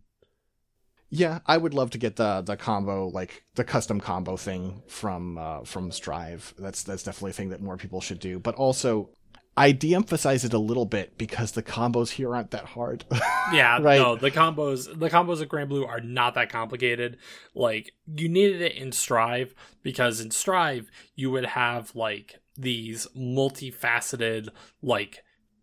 [1.09, 5.39] Yeah, I would love to get the the combo like the custom combo thing from
[5.39, 6.55] uh, from Strive.
[6.57, 8.39] That's that's definitely a thing that more people should do.
[8.39, 9.11] But also,
[9.57, 13.05] I de-emphasize it a little bit because the combos here aren't that hard.
[13.53, 13.99] yeah Right.
[13.99, 17.19] no the combos the combos of Granblue are not that complicated
[17.55, 24.49] like you needed it in strive because in strive you would have like these multifaceted
[24.83, 25.23] like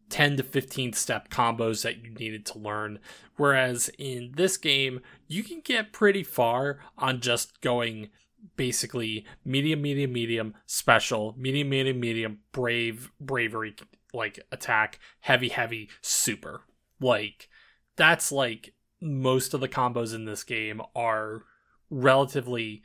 [0.10, 3.00] 10 to 15 step combos that you needed to learn
[3.38, 8.10] whereas in this game you can get pretty far on just going
[8.56, 13.76] basically medium medium medium special medium medium medium brave bravery
[14.14, 16.62] like attack heavy heavy super.
[17.00, 17.50] Like
[17.96, 21.44] that's like most of the combos in this game are
[21.90, 22.84] relatively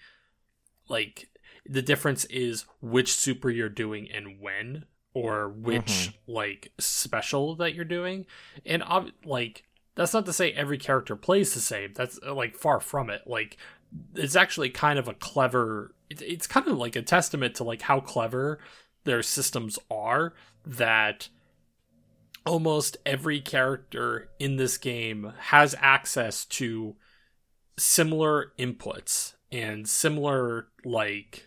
[0.89, 1.29] like
[1.67, 4.85] the difference is which super you're doing and when
[5.15, 6.15] or which Mhm.
[6.27, 8.27] like special that you're doing.
[8.67, 11.93] And ob- like that's not to say every character plays the same.
[11.95, 13.23] That's like far from it.
[13.27, 13.57] Like
[14.15, 17.83] it's actually kind of a clever it, it's kind of like a testament to like
[17.83, 18.59] how clever
[19.05, 20.35] their systems are
[20.65, 21.29] that
[22.45, 26.97] almost every character in this game has access to
[27.79, 31.47] similar inputs and similar like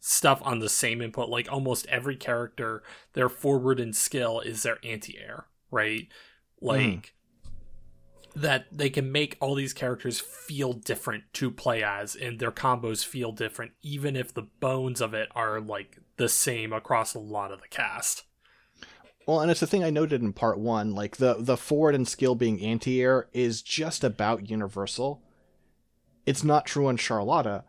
[0.00, 1.28] stuff on the same input.
[1.28, 6.08] Like almost every character their forward and skill is their anti-air right?
[6.60, 6.66] Hmm.
[6.66, 7.14] Like
[8.40, 13.04] that they can make all these characters feel different to play as and their combos
[13.04, 17.52] feel different even if the bones of it are like the same across a lot
[17.52, 18.24] of the cast
[19.26, 20.94] Well, and it's the thing I noted in part one.
[20.94, 25.22] Like the the forward and skill being anti-air is just about universal.
[26.24, 27.64] It's not true on Charlotta,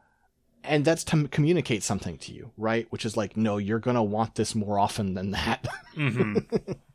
[0.63, 2.87] and that's to communicate something to you, right?
[2.91, 5.67] Which is like, no, you're gonna want this more often than that.
[5.95, 6.37] hmm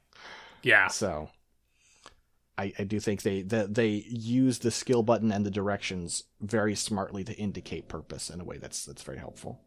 [0.63, 1.29] yeah so,
[2.57, 6.75] I I do think they that they use the skill button and the directions very
[6.75, 9.61] smartly to indicate purpose in a way that's that's very helpful.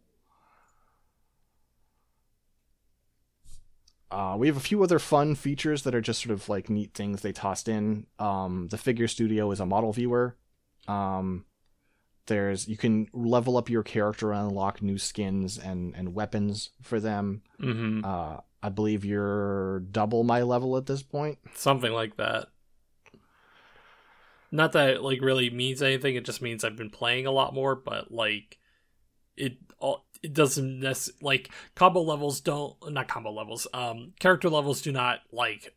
[4.09, 6.93] Uh, we have a few other fun features that are just sort of like neat
[6.93, 8.05] things they tossed in.
[8.19, 10.37] Um, the Figure Studio is a model viewer.
[10.87, 11.43] Um,
[12.27, 16.99] there's you can level up your character and unlock new skins and and weapons for
[17.01, 17.41] them.
[17.59, 21.37] hmm Uh, I believe you're double my level at this point.
[21.55, 22.47] something like that
[24.51, 27.53] not that it like really means anything it just means i've been playing a lot
[27.53, 28.57] more but like
[29.35, 34.81] it all it doesn't nec- like combo levels don't not combo levels um character levels
[34.81, 35.73] do not like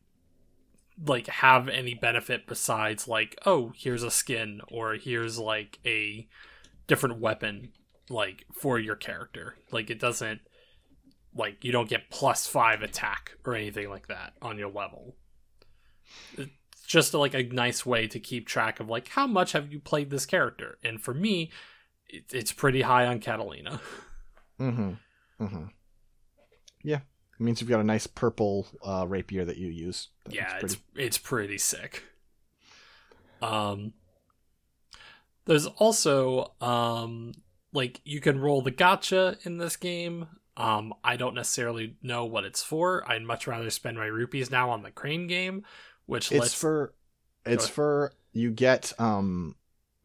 [1.07, 6.27] like have any benefit besides like oh here's a skin or here's like a
[6.87, 7.71] different weapon
[8.11, 9.55] like for your character.
[9.71, 10.41] Like it doesn't
[11.35, 15.15] like you don't get plus five attack or anything like that on your level
[16.91, 20.11] just like a nice way to keep track of like how much have you played
[20.11, 21.49] this character and for me
[22.09, 23.79] it, it's pretty high on Katalina
[24.61, 24.91] Mm-hmm.
[25.43, 25.65] Mm-hmm.
[26.85, 26.97] Yeah.
[26.97, 30.09] It means you've got a nice purple uh, rapier that you use.
[30.27, 32.05] That yeah looks it's it's pretty sick
[33.43, 33.95] um
[35.47, 37.33] there's also um
[37.73, 40.27] like you can roll the gacha in this game
[40.59, 44.69] um i don't necessarily know what it's for i'd much rather spend my rupees now
[44.69, 45.65] on the crane game
[46.11, 46.95] which It's lets for
[47.47, 49.57] it's for you get um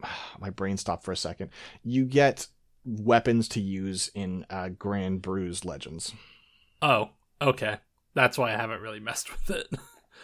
[0.40, 1.50] my brain stopped for a second.
[1.84, 2.48] You get
[2.86, 6.14] weapons to use in uh, Grand Bruise Legends.
[6.82, 7.10] oh
[7.42, 7.78] okay
[8.14, 9.68] that's why i haven't really messed with it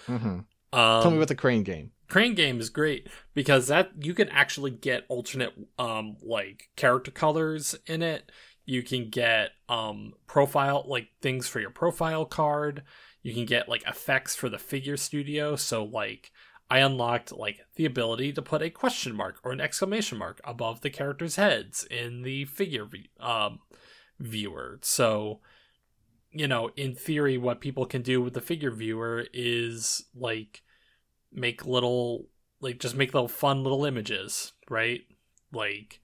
[0.08, 0.28] Mm-hmm.
[0.28, 1.92] um Tell me about the Crane game.
[2.08, 7.76] crane game is great because that you can actually get alternate um like character colors
[7.88, 8.32] in it
[8.66, 12.84] you can get um profile like things for your profile card
[13.24, 16.32] you can get like effects for the figure studio so like
[16.70, 20.82] i unlocked like the ability to put a question mark or an exclamation mark above
[20.82, 22.88] the characters heads in the figure
[23.20, 23.60] um
[24.20, 25.40] viewer so
[26.32, 30.62] you know in theory what people can do with the figure viewer is like
[31.32, 32.28] make little
[32.60, 35.02] like just make little fun little images, right?
[35.52, 36.00] Like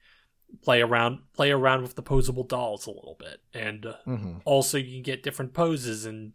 [0.63, 4.38] play around play around with the posable dolls a little bit and Mm-hmm.
[4.45, 6.34] also you can get different poses and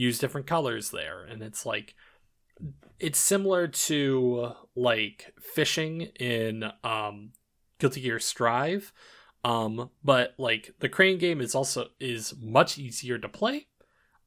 [0.00, 1.24] use different colors there.
[1.24, 1.94] And it's like
[2.98, 7.32] it's similar to like fishing in um
[7.78, 8.92] guilty gear strive
[9.44, 13.66] um but like the crane game is also is much easier to play.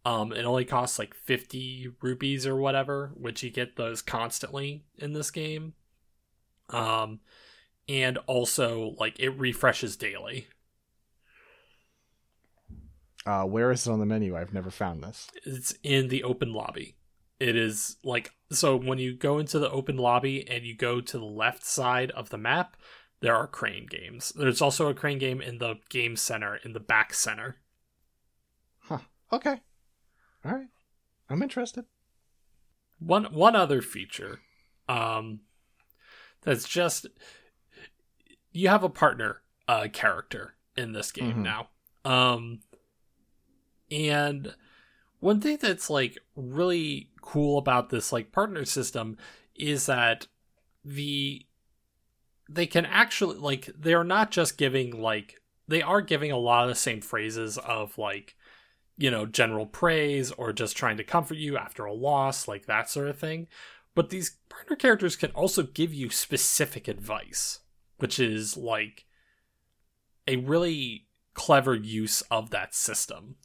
[0.06, 5.14] Um it only costs like 50 rupees or whatever which you get those constantly in
[5.14, 5.74] this game.
[6.70, 7.20] Um
[7.88, 10.48] and also like it refreshes daily
[13.26, 14.36] Uh, where is it on the menu?
[14.36, 15.30] I've never found this.
[15.46, 16.96] it's in the open lobby.
[17.40, 21.18] It is like so when you go into the open lobby and you go to
[21.18, 22.78] the left side of the map,
[23.22, 24.32] there are crane games.
[24.36, 27.58] There's also a crane game in the game center in the back center.
[29.32, 29.62] Okay.
[30.46, 30.68] All right.
[31.30, 31.86] I'm interested.
[33.00, 34.40] One one other feature
[34.88, 35.40] um
[36.42, 37.08] that's just
[38.52, 41.44] you have a partner uh character in this game Mhm.
[41.44, 41.70] now.
[42.06, 42.60] Um
[43.94, 44.54] and
[45.20, 49.18] one thing that's like really cool about this like partner system
[49.56, 50.28] is that
[50.84, 51.46] the
[52.50, 56.70] they can actually like they're not just giving like they are giving a lot of
[56.70, 58.36] the same phrases of like
[58.98, 62.90] you know general praise or just trying to comfort you after a loss like that
[62.90, 63.48] sort of thing.
[63.96, 67.60] But these partner characters can also give you specific advice
[68.04, 69.06] which is like
[70.28, 73.36] a really clever use of that system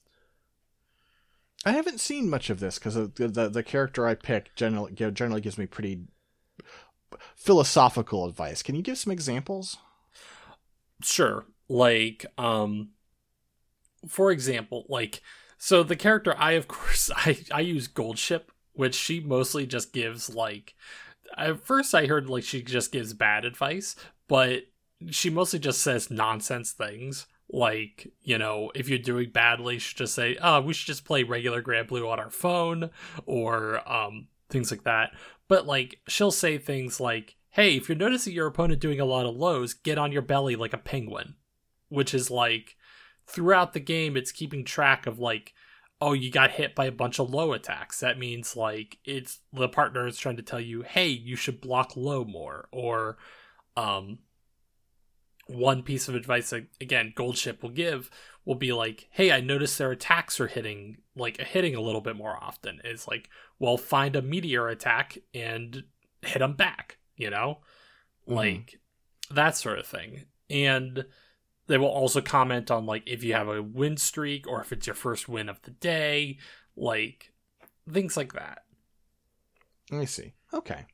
[1.65, 5.41] I haven't seen much of this because the, the the character I pick generally generally
[5.41, 6.05] gives me pretty
[7.35, 8.63] philosophical advice.
[8.63, 9.77] Can you give some examples?
[11.03, 12.91] sure like um
[14.09, 15.21] for example like
[15.59, 19.93] so the character i of course i i use gold ship which she mostly just
[19.93, 20.75] gives like
[21.37, 23.95] at first i heard like she just gives bad advice
[24.29, 24.65] but
[25.11, 30.15] she mostly just says nonsense things like you know if you're doing badly she just
[30.15, 32.91] say oh we should just play regular Granblue on our phone
[33.25, 35.13] or um things like that.
[35.49, 39.27] But like she'll say things like hey if you're noticing your opponent doing a lot
[39.27, 41.35] of lows get on your belly like a penguin
[41.89, 42.77] which is like
[43.27, 45.55] throughout the game it's keeping track of like
[46.01, 48.01] oh you got hit by a bunch of low attacks.
[48.01, 51.97] That means like it's the partner is trying to tell you hey you should block
[51.97, 53.17] low more or
[53.77, 54.19] um
[55.49, 58.11] one piece of advice that, again gold ship will give
[58.45, 62.17] will be like hey i noticed their attacks are hitting like hitting a little bit
[62.17, 63.29] more often it's like
[63.59, 65.85] well find a meteor attack and
[66.23, 67.59] hit them back you know
[68.29, 68.35] Mhm.
[68.37, 68.81] like
[69.31, 71.07] that sort of thing and
[71.67, 74.87] they will also comment on like if you have a win streak or if it's
[74.87, 76.39] your first win of the day
[76.77, 77.33] like
[77.91, 78.65] things like that
[79.91, 80.35] Let me see.
[80.53, 80.85] Okay.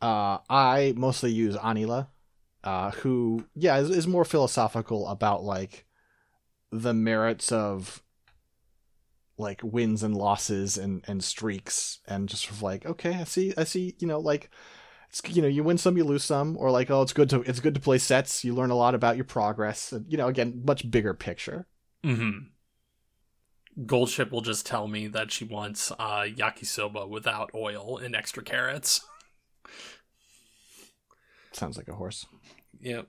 [0.00, 2.08] Uh, I mostly use Anila,
[2.64, 5.84] uh, who yeah is, is more philosophical about like
[6.72, 8.02] the merits of
[9.36, 13.52] like wins and losses and and streaks and just sort of like okay I see
[13.56, 14.48] I see you know like
[15.10, 17.42] it's you know you win some you lose some or like oh it's good to
[17.42, 18.44] it's good to play sets.
[18.44, 21.66] You learn a lot about your progress and, you know again much bigger picture.
[22.04, 22.46] Mm-hmm.
[23.86, 28.42] Gold ship will just tell me that she wants uh yakisoba without oil and extra
[28.42, 29.04] carrots
[31.56, 32.26] sounds like a horse
[32.80, 33.08] yep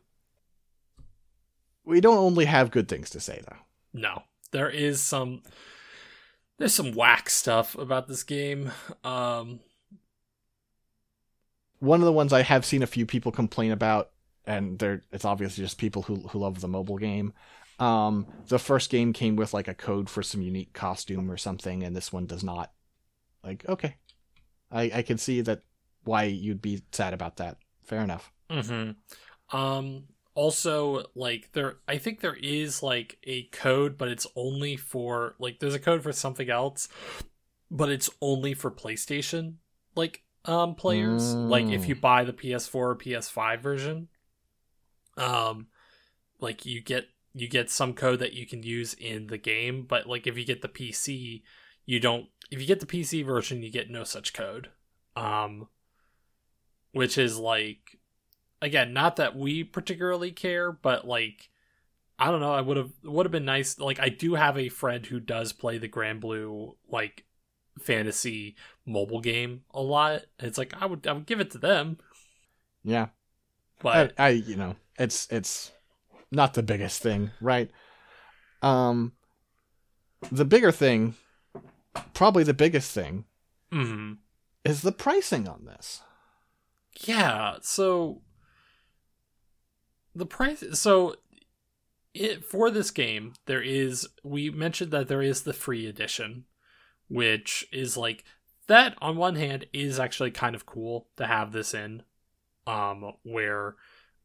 [1.83, 3.57] we don't only have good things to say though
[3.93, 5.41] no there is some
[6.57, 8.71] there's some whack stuff about this game
[9.03, 9.59] um
[11.79, 14.11] one of the ones I have seen a few people complain about,
[14.45, 17.33] and they're it's obviously just people who who love the mobile game.
[17.79, 21.83] Um, the first game came with like a code for some unique costume or something,
[21.83, 22.71] and this one does not.
[23.43, 23.97] Like, okay,
[24.71, 25.63] I I can see that
[26.03, 27.57] why you'd be sad about that.
[27.83, 28.31] Fair enough.
[28.49, 29.55] Mm-hmm.
[29.57, 30.03] Um
[30.35, 35.59] also like there I think there is like a code, but it's only for like
[35.59, 36.87] there's a code for something else,
[37.71, 39.55] but it's only for PlayStation
[39.95, 41.33] like um players.
[41.33, 44.07] Like if you buy the PS4 or PS5 version.
[45.17, 45.67] Um
[46.39, 50.07] like you get you get some code that you can use in the game, but
[50.07, 51.41] like if you get the PC,
[51.85, 54.69] you don't if you get the PC version, you get no such code.
[55.15, 55.67] Um
[56.91, 57.99] which is like
[58.65, 61.49] again not that we particularly care but like
[62.19, 64.69] i don't know i would have would have been nice like i do have a
[64.69, 67.25] friend who does play the Granblue like
[67.79, 68.55] fantasy
[68.85, 71.97] mobile game a lot it's like i would i would give it to them
[72.83, 73.07] Yeah,
[73.81, 75.71] but I, I you know it's it's
[76.31, 77.69] not the biggest thing, right?
[78.61, 79.13] Um,
[80.31, 81.15] the bigger thing,
[82.13, 83.25] probably the biggest thing,
[83.71, 84.17] mhm.
[84.63, 86.01] is the pricing on this.
[87.05, 88.21] yeah, so
[90.15, 91.15] the price so
[92.13, 96.45] it for this game there is we mentioned that there is the free edition
[97.09, 98.23] which is like
[98.67, 102.01] that on one hand is actually kind of cool to have this in
[102.65, 103.75] um where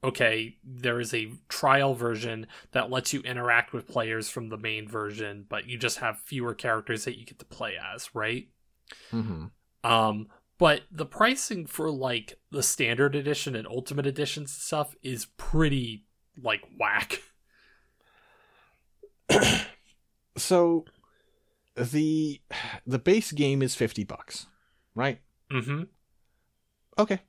[0.03, 4.89] okay there is a trial version that lets you interact with players from the main
[4.89, 8.49] version but you just have fewer characters that you get to play as right
[9.13, 9.47] Mm-hmm.
[9.89, 10.27] um
[10.61, 16.05] but the pricing for like the standard edition and ultimate editions and stuff is pretty
[16.41, 17.21] like whack.
[20.37, 20.85] So
[21.77, 22.41] the
[22.87, 24.47] the base game is fifty bucks,
[24.95, 25.21] right?
[25.53, 25.83] mm-hmm.
[26.99, 27.21] Okay,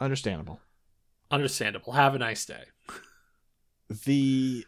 [0.00, 0.60] understandable.
[1.30, 1.92] understandable.
[1.92, 2.64] Have a nice day.
[3.90, 4.64] The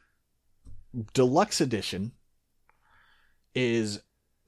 [1.15, 2.13] deluxe edition
[3.55, 4.01] is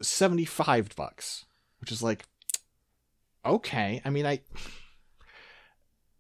[0.03, 1.47] seventy five bucks,
[1.81, 2.25] which is like
[3.45, 4.01] okay.
[4.05, 4.41] I mean, I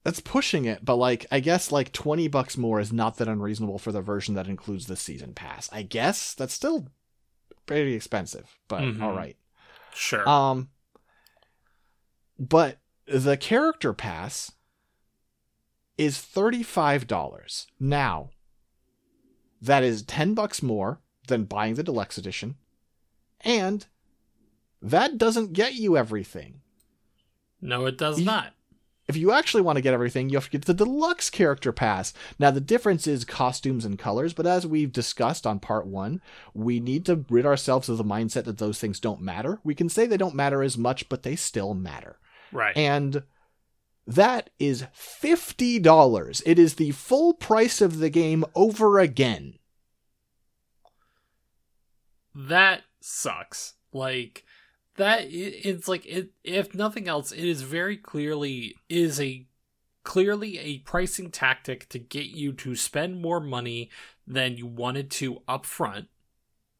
[0.04, 3.78] that's pushing it, but like I guess like twenty bucks more is not that unreasonable
[3.78, 5.68] for the version that includes the season pass.
[5.72, 6.88] I guess that's still
[7.66, 9.02] pretty expensive, but Mhm.
[9.02, 9.36] all right.
[9.94, 10.70] sure Um,
[12.38, 14.52] but the character pass
[15.98, 18.30] is thirty-five dollars now.
[19.60, 22.56] That is ten bucks more than buying the deluxe edition,
[23.42, 23.86] and
[24.80, 26.61] that doesn't get you everything.
[27.62, 28.52] No it does you- not
[29.08, 32.14] If you actually want to get everything, you have to get the deluxe character pass.
[32.38, 36.22] Now, the difference is costumes and colors, but as we've discussed on part one,
[36.54, 39.58] we need to rid ourselves of the mindset that those things don't matter.
[39.64, 42.20] We can say they don't matter as much, but they still matter.
[42.52, 43.24] right And
[44.06, 46.42] that is $50.
[46.46, 49.58] It is the full price of the game over again.
[52.34, 54.44] that sucks like
[54.96, 59.46] that it's like it if nothing else it is very clearly is a
[60.04, 63.88] clearly a pricing tactic to get you to spend more money
[64.26, 66.08] than you wanted to up front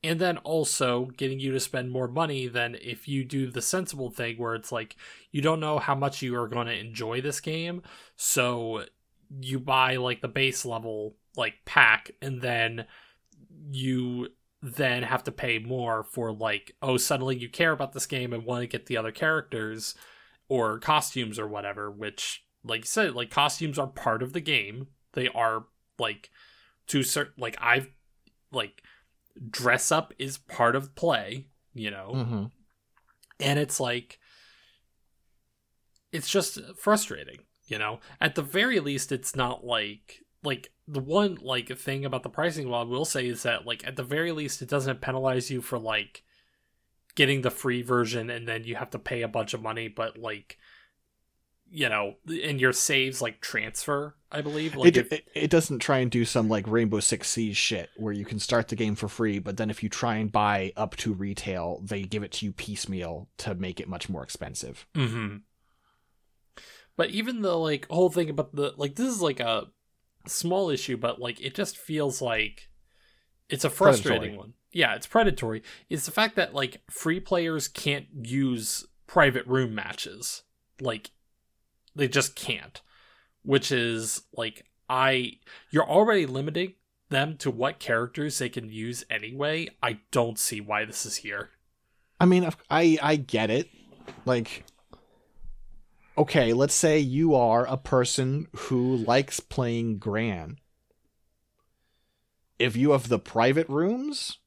[0.05, 4.11] and then also getting you to spend more money than if you do the sensible
[4.11, 4.97] thing where it's like
[5.31, 7.83] you don't know how much you are going to enjoy this game.
[8.17, 8.85] So
[9.41, 12.87] you buy like the base level like pack and then
[13.71, 14.29] you
[14.63, 18.45] then have to pay more for like oh suddenly you care about this game and
[18.45, 19.95] want to get the other characters
[20.49, 24.87] or costumes or whatever which like you said like costumes are part of the game.
[25.15, 25.65] They are
[25.99, 26.31] like
[26.87, 27.89] to certain like i've
[28.51, 28.83] like
[29.51, 32.13] dress up is part of play you know?
[32.15, 32.45] Mm-hmm.
[33.41, 34.19] and it's like
[36.13, 38.01] it's just frustrating you know?
[38.21, 42.69] At the very least it's not like like the one like thing about the pricing
[42.69, 45.61] law I will say is that like at the very least it doesn't penalize you
[45.63, 46.23] for like
[47.15, 50.19] getting the free version and then you have to pay a bunch of money but
[50.19, 50.59] like
[51.71, 55.79] you know and your saves like transfer i believe like It, if- it, it doesn't
[55.79, 58.95] try and do some like Rainbow Six Siege shit where you can start the game
[58.95, 62.33] for free, but then if you try and buy up to retail, they give it
[62.33, 64.87] to you piecemeal to make it much more expensive.
[64.95, 65.37] Mm-hmm.
[66.97, 69.67] But even the like whole thing about the like this is like a
[70.27, 72.69] small issue, but like it just feels like
[73.49, 74.39] it's a frustrating Predatory.
[74.39, 74.53] one.
[74.73, 75.63] Yeah, it's predatory.
[75.91, 80.43] It's the fact that like free players can't use private room matches.
[80.81, 81.11] Like
[81.95, 82.81] they just can't.
[83.43, 85.35] Which is like I
[85.71, 86.75] you're already limiting
[87.09, 89.69] them to what characters they can use anyway.
[89.83, 91.51] I don't see why this is here.
[92.21, 93.69] I mean, I I get it.
[94.25, 94.65] Like,
[96.17, 100.59] okay, let's say you are a person who likes playing Gran.
[102.59, 104.39] If you have the private rooms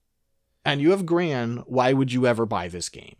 [0.64, 3.16] and you have Gran, why would you ever buy this game?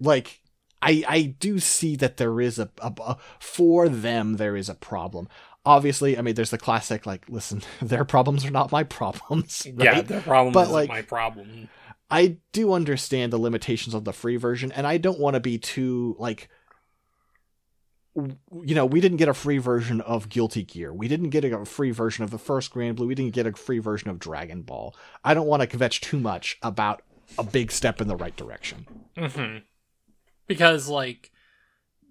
[0.00, 0.40] Like,
[0.82, 4.74] I I do see that there is a, a, a for them there is a
[4.74, 5.28] problem.
[5.66, 9.66] Obviously, I mean, there's the classic like, listen, their problems are not my problems.
[9.66, 10.06] Yeah, right?
[10.06, 11.68] the problem But, like- my problem.
[12.10, 15.58] I do understand the limitations of the free version, and I don't want to be
[15.58, 16.48] too like.
[18.16, 20.92] You know, we didn't get a free version of Guilty Gear.
[20.92, 23.08] We didn't get a free version of the first Granblue.
[23.08, 24.94] We didn't get a free version of Dragon Ball.
[25.24, 27.02] I don't want to kvetch too much about
[27.38, 28.86] a big step in the right direction.
[29.18, 29.58] hmm
[30.46, 31.32] Because like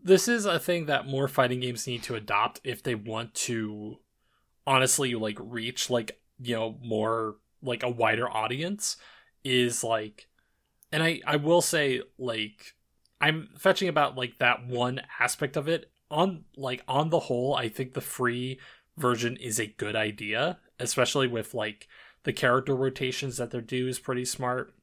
[0.03, 3.99] this is a thing that more fighting games need to adopt if they want to
[4.67, 8.97] honestly like reach like you know more like a wider audience
[9.43, 10.27] is like
[10.91, 12.75] and I I will say like
[13.21, 15.89] I'm fetching about like that one aspect of it.
[16.11, 18.59] On like on the whole I think the free
[18.97, 21.87] version is a good idea especially with like
[22.23, 24.73] the character rotations that they do is pretty smart.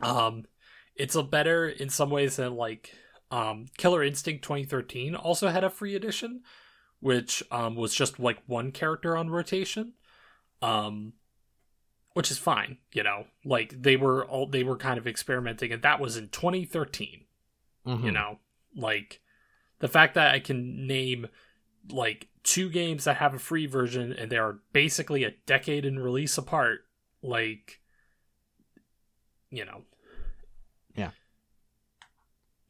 [0.00, 0.44] Um
[0.94, 2.92] it's a better in some ways than like
[3.30, 6.42] um, Killer Instinct 2013 also had a free edition,
[7.00, 9.94] which um, was just like one character on rotation,
[10.62, 11.14] um,
[12.14, 12.78] which is fine.
[12.92, 16.28] You know, like they were all they were kind of experimenting, and that was in
[16.28, 17.24] 2013.
[17.86, 18.06] Mm-hmm.
[18.06, 18.38] You know,
[18.74, 19.20] like
[19.80, 21.28] the fact that I can name
[21.90, 25.98] like two games that have a free version and they are basically a decade in
[25.98, 26.80] release apart,
[27.22, 27.80] like
[29.50, 29.82] you know.
[30.94, 31.10] Yeah.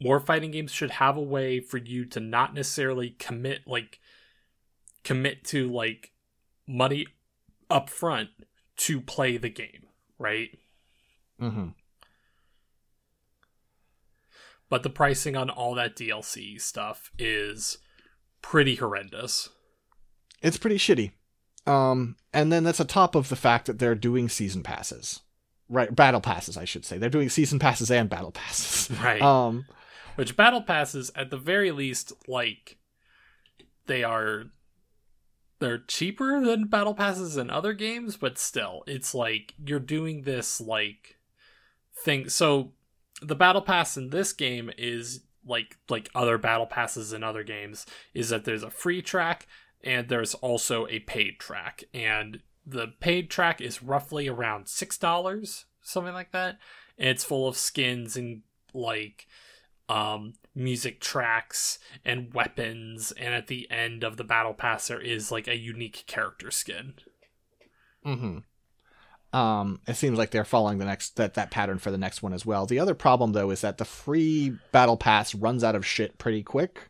[0.01, 4.01] More fighting games should have a way for you to not necessarily commit like
[5.03, 6.13] commit to like
[6.67, 7.07] money
[7.71, 8.31] up front
[8.77, 9.87] to play the game,
[10.19, 10.51] right?
[11.41, 11.69] Mm-hmm.
[14.69, 17.79] But the pricing on all that DLC stuff is
[18.43, 19.51] pretty horrendous.
[20.43, 21.13] It's pretty shitty.
[21.67, 25.21] Um, and then that's a top of the fact that they're doing season passes,
[25.69, 25.95] right?
[25.95, 26.99] Battle passes, I should say.
[26.99, 29.23] They're doing season passes and battle passes, right?
[29.23, 29.67] Um,
[30.17, 32.79] which battle passes, at the very least, like
[33.87, 34.45] they are
[35.65, 40.61] they're cheaper than battle passes in other games, but still, it's like you're doing this
[40.61, 41.17] like
[42.05, 42.29] thing.
[42.29, 42.73] So
[43.23, 47.87] the battle pass in this game is like like other battle passes in other games
[48.13, 49.47] is that there's a free track
[49.83, 55.67] and there's also a paid track and the paid track is roughly around six dollars
[55.83, 56.59] something like that
[56.99, 58.41] and it's full of skins and
[58.73, 59.27] like
[59.89, 65.31] um music tracks and weapons and at the end of the battle pass there is
[65.31, 66.95] like a unique character skin
[68.07, 68.39] mm-hmm.
[69.35, 72.33] Um, it seems like they're following the next that that pattern for the next one
[72.33, 72.67] as well.
[72.67, 76.45] The other problem though is that the free battle pass runs out of shit pretty
[76.45, 76.89] quick.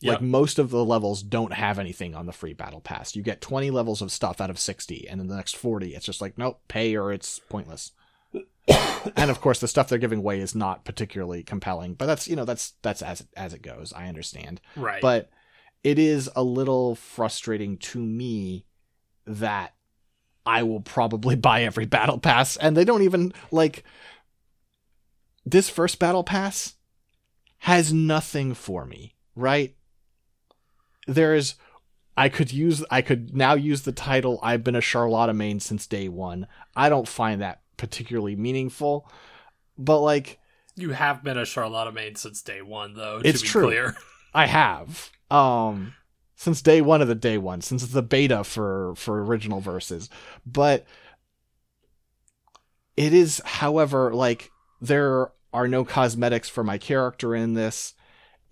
[0.00, 0.12] Yep.
[0.12, 3.16] Like most of the levels don't have anything on the free battle pass.
[3.16, 6.04] You get 20 levels of stuff out of 60 and then the next 40 it's
[6.04, 7.92] just like nope, pay or it's pointless.
[9.16, 12.36] and of course the stuff they're giving away is not particularly compelling, but that's, you
[12.36, 13.92] know, that's that's as as it goes.
[13.94, 14.60] I understand.
[14.76, 15.30] right But
[15.84, 18.66] it is a little frustrating to me
[19.26, 19.74] that
[20.44, 23.84] I will probably buy every battle pass and they don't even like
[25.44, 26.74] this first battle pass
[27.58, 29.74] has nothing for me, right?
[31.06, 31.54] There's
[32.16, 35.86] I could use I could now use the title I've been a Charlotta main since
[35.86, 36.46] day 1.
[36.76, 39.10] I don't find that particularly meaningful.
[39.78, 40.38] But like
[40.76, 43.66] you have been a charlotta main since day one though It's to be true.
[43.66, 43.96] clear
[44.34, 45.10] I have.
[45.30, 45.94] Um
[46.36, 50.10] since day one of the day one, since the beta for for original verses.
[50.46, 50.86] But
[52.96, 54.50] it is, however, like
[54.80, 57.94] there are no cosmetics for my character in this.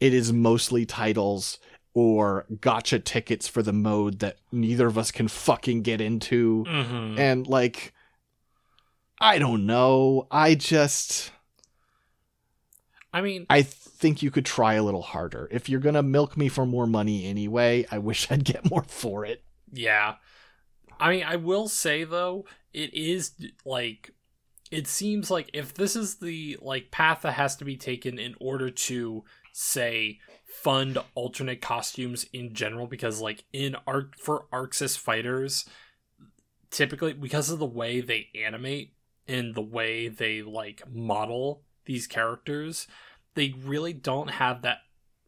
[0.01, 1.59] It is mostly titles
[1.95, 6.65] or gacha tickets for the mode that neither of us can fucking get into.
[6.69, 7.19] mm-hmm.
[7.19, 7.93] And like
[9.21, 10.27] I don't know.
[10.31, 11.33] I just
[13.13, 15.49] i mean I think you could try a little harder.
[15.51, 19.25] If you're gonna milk me for more money anyway, I wish I'd get more for
[19.25, 19.43] it.
[19.73, 20.17] Yeah.
[20.99, 23.33] I mean, I will say though, it is
[23.65, 24.13] like
[24.71, 28.35] it seems like if this is the like path that has to be taken in
[28.41, 30.19] order to say
[30.63, 35.65] fund alternate costumes in general because like in arc for ArcSys fighters
[36.71, 38.96] typically because of the way they animate
[39.29, 42.87] and the way they like model these characters
[43.35, 44.79] they really don't have that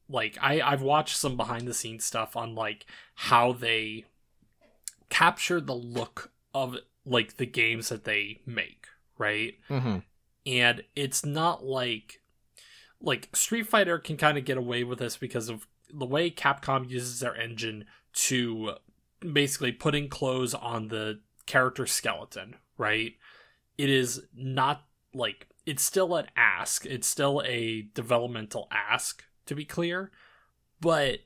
[0.08, 4.04] like I I've watched some behind the scenes stuff on like how they
[5.08, 9.54] capture the look of like the games that they make, right?
[9.68, 9.98] Mm-hmm.
[10.46, 12.20] And it's not like
[13.00, 16.88] like Street Fighter can kind of get away with this because of the way Capcom
[16.88, 18.72] uses their engine to
[19.20, 23.14] basically putting clothes on the character skeleton, right?
[23.78, 24.82] It is not
[25.14, 26.84] like it's still an ask.
[26.84, 30.10] It's still a developmental ask to be clear,
[30.80, 31.20] but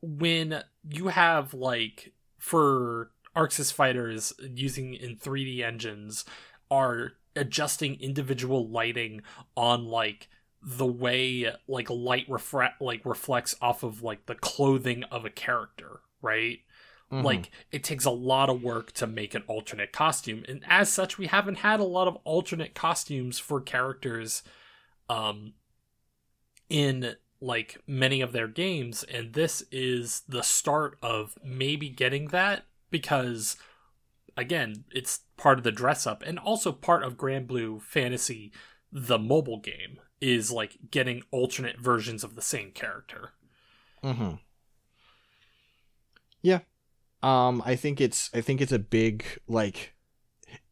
[0.00, 6.24] when you have like for ArcSys fighters using in 3D engines
[6.70, 9.22] are adjusting individual lighting
[9.56, 10.28] on like
[10.62, 16.00] the way like light reflect like reflects off of like the clothing of a character,
[16.20, 16.60] right?
[17.10, 17.24] Mhm.
[17.24, 21.16] Like it takes a lot of work to make an alternate costume, and as such,
[21.16, 24.42] we haven't had a lot of alternate costumes for characters,
[25.08, 25.54] um,
[26.68, 32.64] in like many of their games, and this is the start of maybe getting that
[32.90, 33.56] because,
[34.36, 38.52] again, it's part of the dress up, and also part of Granblue Fantasy,
[38.92, 43.30] the mobile game, is like getting alternate versions of the same character.
[44.02, 44.34] Mm-hmm.
[46.42, 46.60] Yeah.
[47.22, 49.94] Um, I think it's I think it's a big like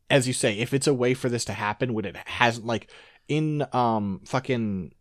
[0.08, 2.90] as you say, if it's a way for this to happen when it hasn't like
[3.28, 4.92] in um fucking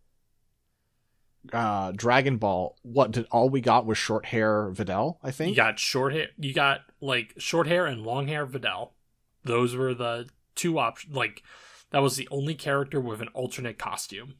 [1.54, 5.52] uh Dragon Ball, what did all we got was short hair Videl, I think.
[5.52, 6.28] You got short hair.
[6.38, 8.92] You got like short hair and long hair Videl.
[9.44, 11.16] Those were the two options.
[11.16, 11.44] Like
[11.92, 14.36] that was the only character with an alternate costume.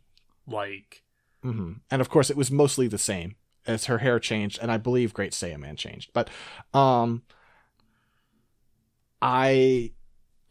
[0.48, 1.04] Like,
[1.44, 1.74] mm-hmm.
[1.92, 3.36] and of course it was mostly the same
[3.68, 6.12] as her hair changed, and I believe Great Saiyaman changed.
[6.14, 6.30] But
[6.74, 7.24] um,
[9.22, 9.92] I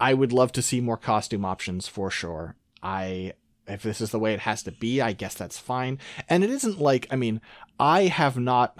[0.00, 2.56] I would love to see more costume options for sure.
[2.82, 3.34] I
[3.66, 5.98] if this is the way it has to be, I guess that's fine.
[6.28, 7.40] And it isn't like I mean,
[7.78, 8.78] I have not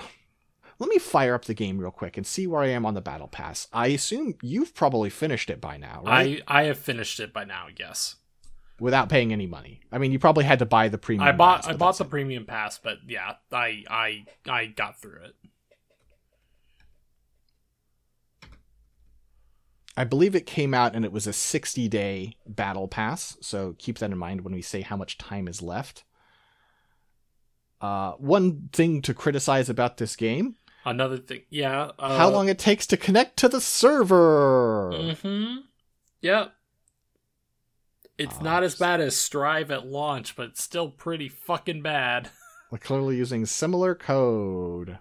[0.79, 3.01] let me fire up the game real quick and see where I am on the
[3.01, 3.69] battle pass.
[3.73, 6.43] I assume you've probably finished it by now, right?
[6.49, 7.67] I I have finished it by now.
[7.79, 8.17] Yes.
[8.85, 9.81] Without paying any money.
[9.91, 11.27] I mean, you probably had to buy the premium.
[11.27, 12.11] I bought pass, I bought the it.
[12.11, 15.35] premium pass, but yeah, I I I got through it.
[19.97, 23.39] I believe it came out and it was a 60 day battle pass.
[23.41, 26.05] So keep that in mind when we say how much time is left.
[27.81, 31.93] Uh, one thing to criticize about this game Another thing, yeah.
[31.99, 34.91] Uh, how long it takes to connect to the server.
[34.93, 35.61] Mm-hmm.
[36.21, 36.53] Yep.
[38.19, 42.31] It's Uh, not as bad as Strive at launch, but it's still pretty fucking bad.
[42.71, 44.99] We're clearly using similar code.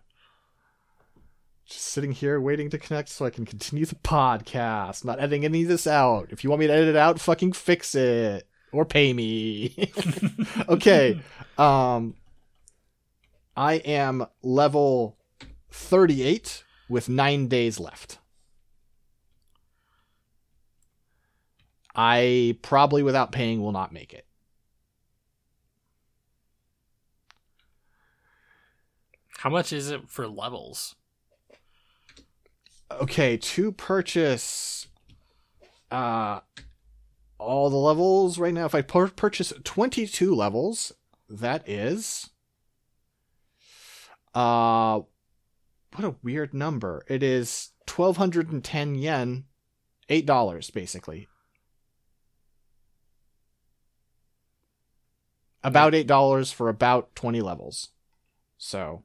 [1.65, 5.05] Just sitting here waiting to connect so I can continue the podcast.
[5.05, 6.27] Not editing any of this out.
[6.31, 8.47] If you want me to edit it out, fucking fix it.
[8.71, 9.91] Or pay me.
[10.69, 11.21] okay.
[11.57, 12.15] Um
[13.55, 15.17] I am level
[15.71, 18.17] 38 with 9 days left.
[21.95, 24.25] I probably without paying will not make it.
[29.37, 30.95] How much is it for levels?
[33.01, 34.87] okay to purchase
[35.91, 36.39] uh
[37.37, 40.91] all the levels right now if i pur- purchase 22 levels
[41.29, 42.29] that is
[44.35, 44.99] uh
[45.95, 49.45] what a weird number it is 1210 yen
[50.09, 51.27] eight dollars basically
[55.63, 57.89] about eight dollars for about 20 levels
[58.57, 59.03] so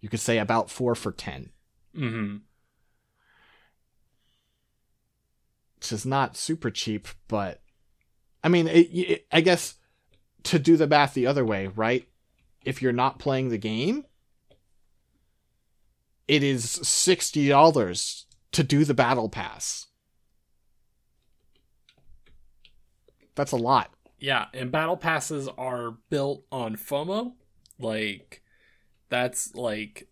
[0.00, 1.50] you could say about four for 10
[1.96, 2.36] Mm-hmm.
[5.76, 7.60] which is not super cheap, but
[8.42, 9.74] I mean, it, it, I guess
[10.44, 12.06] to do the math the other way, right?
[12.64, 14.04] If you're not playing the game,
[16.28, 19.86] it is sixty dollars to do the battle pass.
[23.34, 23.92] That's a lot.
[24.18, 27.34] Yeah, and battle passes are built on FOMO.
[27.78, 28.42] Like
[29.08, 30.08] that's like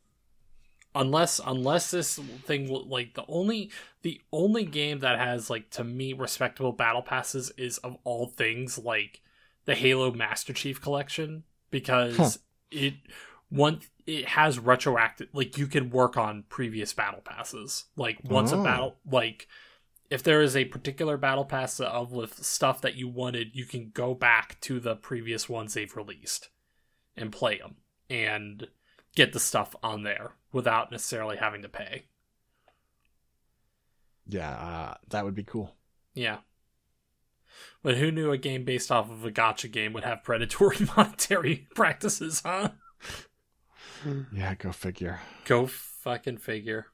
[0.95, 3.71] unless unless this thing like the only
[4.03, 8.79] the only game that has like to me respectable battle passes is of all things
[8.79, 9.21] like
[9.65, 12.31] the Halo Master Chief collection because Huh.
[12.71, 12.95] it
[13.49, 18.61] one it has retroactive like you can work on previous battle passes like once Oh.
[18.61, 19.49] a battle like
[20.15, 23.91] if there is a particular battle pass of with stuff that you wanted you can
[23.93, 26.49] go back to the previous ones they've released
[27.17, 27.77] and play them
[28.09, 28.69] and
[29.17, 32.05] get the stuff on there without necessarily having to pay
[34.27, 35.75] Yeah, uh, that would be cool.
[36.15, 36.39] yeah
[37.83, 41.67] but who knew a game based off of a gacha game would have predatory monetary
[41.75, 42.71] practices huh
[44.33, 45.21] Yeah, go figure.
[45.45, 46.87] go fucking figure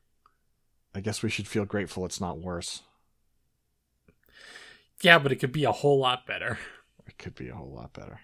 [0.95, 2.83] I guess we should feel grateful it's not worse.
[5.03, 6.59] Yeah but it could be a whole lot better
[7.07, 8.21] It could be a whole lot better.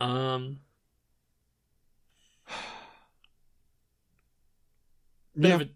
[0.00, 0.60] um
[5.38, 5.54] bit Yeah.
[5.56, 5.70] of a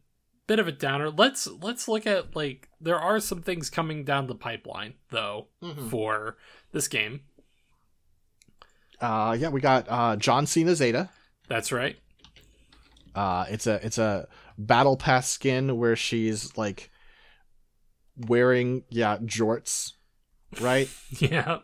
[0.46, 1.10] bit of a downer.
[1.10, 5.90] Let's let's look at like there are some things coming down the pipeline though Mhm.
[5.90, 6.36] for
[6.72, 7.20] this game.
[9.00, 11.10] Uh, yeah, we got uh, John Cena Zeta.
[11.48, 11.98] That's right.
[13.14, 14.28] Uh, it's a it's a
[14.58, 16.90] battle pass skin where she's like
[18.16, 19.92] wearing yeah jorts,
[20.60, 20.88] right?
[21.20, 21.58] Yeah.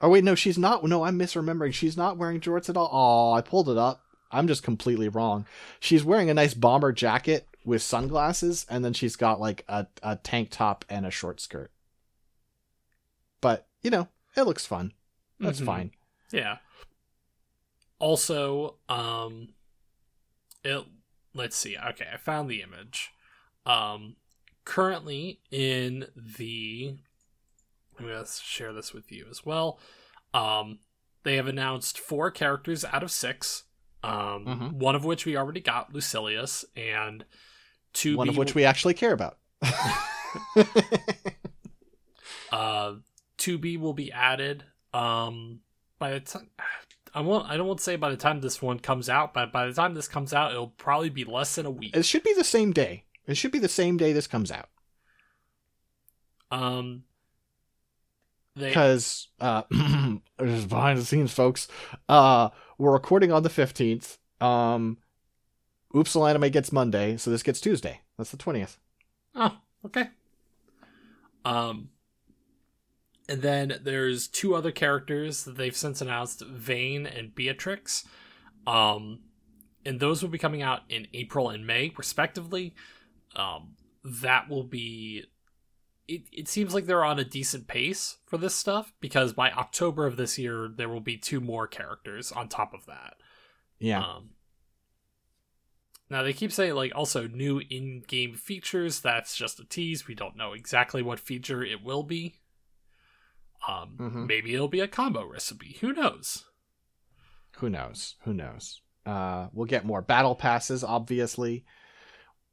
[0.00, 0.84] oh wait, no, she's not.
[0.84, 1.72] No, I'm misremembering.
[1.74, 2.90] She's not wearing jorts at all.
[2.92, 4.02] Oh, I pulled it up.
[4.30, 5.46] I'm just completely wrong.
[5.80, 10.16] She's wearing a nice bomber jacket with sunglasses, and then she's got like a a
[10.16, 11.70] tank top and a short skirt.
[13.40, 14.92] But you know, it looks fun.
[15.40, 15.66] That's Mhm.
[15.66, 15.90] fine.
[16.32, 16.58] Yeah.
[17.98, 19.54] Also, um
[20.64, 20.84] it
[21.34, 21.76] let's see.
[21.76, 23.10] Okay, I found the image.
[23.66, 24.16] Um
[24.68, 26.94] currently in the
[27.98, 29.80] I'm going to share this with you as well.
[30.34, 30.78] Um
[31.24, 33.64] they have announced four characters out of 6.
[34.04, 34.72] Um Mhm.
[34.74, 37.24] one of which we already got, Lucilius, and
[37.92, 39.38] two One of which we actually care about.
[42.52, 42.94] uh,
[43.38, 44.64] 2B will be added.
[44.92, 45.60] Um,
[45.98, 46.48] by the time
[47.14, 49.52] I won't, I don't want to say by the time this one comes out, but
[49.52, 51.96] by the time this comes out, it'll probably be less than a week.
[51.96, 53.04] It should be the same day.
[53.28, 54.68] It should be the same day this comes out.
[56.50, 57.04] Um,
[58.56, 59.62] they because uh
[60.40, 61.68] just behind the scenes folks
[62.08, 62.48] uh
[62.78, 64.96] we're recording on the 15th um
[65.94, 68.78] oops anime gets monday so this gets tuesday that's the 20th
[69.34, 69.56] Oh,
[69.86, 70.08] okay.
[71.44, 71.90] Um,
[73.28, 78.04] and then there's two other characters that they've since announced, Vane and Beatrix.
[78.66, 79.20] Um,
[79.84, 82.74] and those will be coming out in April and May, respectively.
[83.38, 83.76] Um,
[84.22, 85.24] that will be.
[86.06, 90.06] It, it seems like they're on a decent pace for this stuff because by October
[90.06, 93.14] of this year, there will be two more characters on top of that.
[93.78, 94.30] yeah Um,
[96.10, 99.00] now they keep saying like also new in-game features.
[99.00, 100.06] That's just a tease.
[100.08, 102.36] We don't know exactly what feature it will be.
[103.68, 104.26] Um, Mhm.
[104.26, 105.76] maybe it'll be a combo recipe.
[105.80, 106.44] Who knows?
[107.58, 111.64] who knows who knows uh we'll get more battle passes obviously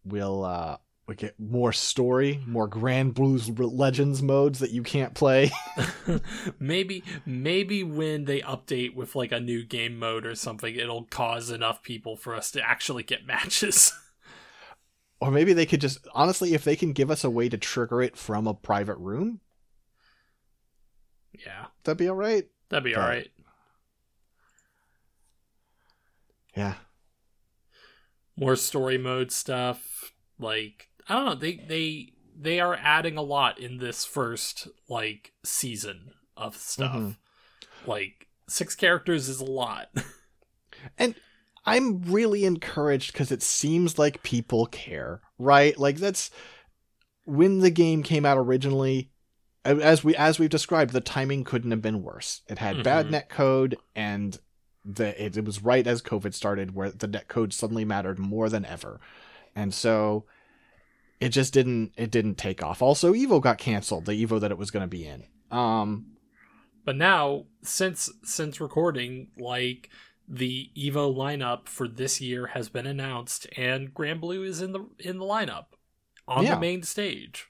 [0.05, 0.77] we'll uh
[1.07, 5.51] we get more story more Grand Bruise Legends modes that you can't play.
[6.59, 11.51] Maybe maybe when they update with like a new game mode or something, it'll cause
[11.51, 13.93] enough people for us to actually get matches.
[15.21, 18.01] or maybe they could just honestly if they can give us a way to trigger
[18.01, 19.41] it from a private room.
[21.33, 23.29] Yeah, that'd be all right that'd be But- all right.
[26.55, 26.75] yeah
[28.37, 33.59] more story mode stuff like i don't know they they they are adding a lot
[33.59, 37.17] in this first like season of stuff Mhm.
[37.85, 39.89] like six characters is a lot
[40.97, 41.15] and
[41.67, 45.75] I'm really encouraged because it seems like people care, right?
[45.79, 46.29] Like that's
[47.25, 49.09] when the game came out originally.
[49.63, 52.41] As we as we've described, the timing couldn't have been worse.
[52.47, 53.11] It had bad Mhm.
[53.11, 54.37] net code, and
[54.85, 58.49] the it, it was right as COVID started, where the net code suddenly mattered more
[58.49, 58.99] than ever,
[59.55, 60.25] and so
[61.19, 62.81] it just didn't it didn't take off.
[62.81, 65.23] Also, Evo got canceled, the Evo that it was going to be in.
[65.51, 66.15] Um,
[66.85, 69.89] but now since since recording like
[70.27, 75.17] the evo lineup for this year has been announced and Granblue is in the in
[75.19, 75.65] the lineup
[76.27, 76.55] on Yeah.
[76.55, 77.47] the main stage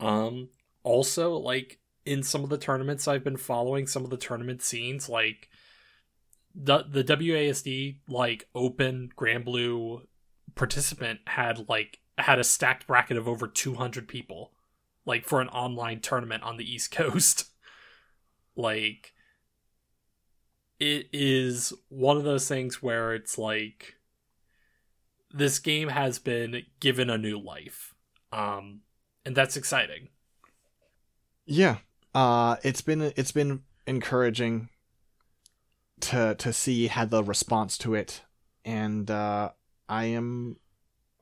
[0.00, 0.48] um
[0.82, 5.08] also like in some of the tournaments i've been following some of the tournament scenes
[5.08, 5.49] like
[6.54, 10.02] the the wasd like open Granblue
[10.54, 14.52] participant had like had a stacked bracket of over 200 people
[15.06, 17.46] like for an online tournament on the east coast
[18.56, 19.12] like
[20.78, 23.94] it is one of those things where it's like
[25.32, 27.94] this game has been given a new life
[28.32, 28.80] um
[29.24, 30.08] and that's exciting
[31.46, 31.78] Yeah.
[32.14, 34.68] Uh it's been it's been encouraging
[36.00, 38.22] to to see how the response to it
[38.64, 39.50] and uh
[39.88, 40.56] I am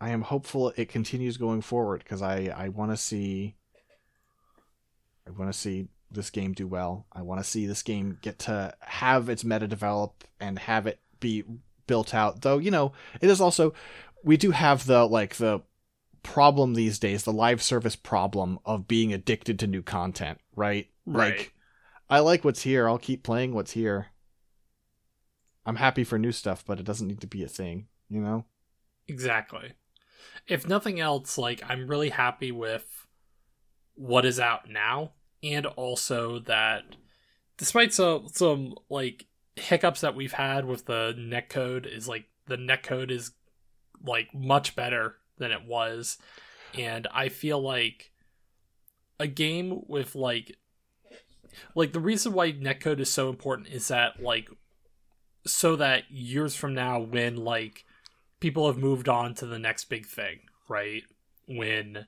[0.01, 3.57] I am hopeful it continues going forward because I I want to see
[5.27, 7.07] I want to see this game do well.
[7.13, 11.01] I want to see this game get to have its meta develop and have it
[11.21, 11.45] be
[11.87, 12.43] built out.
[12.43, 13.75] Though, you know, it is also
[14.25, 15.63] we do have the like the
[16.23, 20.89] problem these days, the live service problem of being addicted to new content, right?
[21.07, 21.39] Right.
[21.39, 21.55] Like
[22.09, 24.09] I like what's here, I'll keep playing what's here.
[25.69, 28.45] I'm happy for new stuff, but it doesn't need to be a thing, you know?
[29.09, 29.73] exactly
[30.47, 33.07] if nothing else like i'm really happy with
[33.95, 35.12] what is out now
[35.43, 36.85] and also that
[37.57, 39.27] despite some some like
[39.57, 43.32] hiccups that we've had with the netcode is like the netcode is
[44.05, 46.19] like much better than it was
[46.74, 48.12] and i feel like
[49.19, 50.57] a game with like
[51.74, 54.49] like the reason why netcode is so important is that like
[55.51, 57.85] so that years from now when like
[58.41, 60.39] people have moved on to the next big thing
[60.69, 61.03] right
[61.49, 62.07] when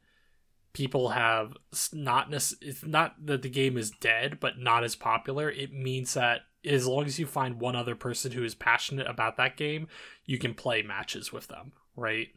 [0.72, 1.54] people have
[1.92, 6.42] not it's not that the game is dead but not as popular it means that
[6.64, 9.88] as long as you find one other person who is passionate about that game
[10.26, 12.28] you can play matches with them right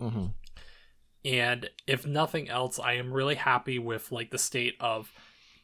[0.00, 0.26] Mm-hmm.
[1.24, 5.12] and if nothing else i am really happy with like the state of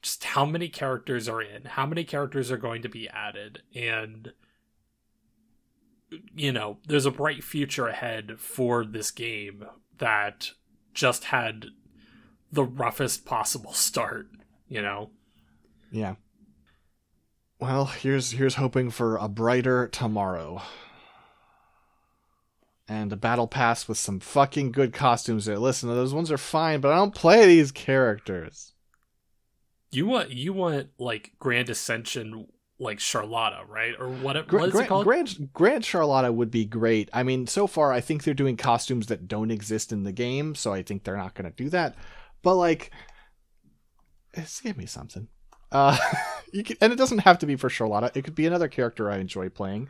[0.01, 4.33] just how many characters are in how many characters are going to be added and
[6.35, 9.65] you know there's a bright future ahead for this game
[9.99, 10.53] that
[10.95, 11.67] just had
[12.51, 14.29] the roughest possible start
[14.69, 15.11] you know
[15.91, 16.15] Yeah.
[17.61, 20.63] Well, here's here's hoping for a brighter tomorrow.
[22.89, 25.59] and a battle pass with some fucking good costumes there.
[25.59, 28.73] Listen, those ones are fine, but I don't play these characters.
[29.91, 32.47] You want you want like Grand Ascension
[32.79, 33.95] like Charlotta, right?
[33.99, 35.05] Or what, Gra- what is Grand, it called?
[35.05, 37.09] Grand, Grand Charlotta would be great.
[37.13, 40.55] I mean, so far I think they're doing costumes that don't exist in the game,
[40.55, 41.97] so I think they're not going to do that.
[42.43, 42.93] But like,
[44.35, 45.29] just give me something.
[45.73, 45.97] Uh,
[46.53, 48.13] you can, and it doesn't have to be for Charlotta.
[48.15, 49.89] It could be another character I enjoy playing.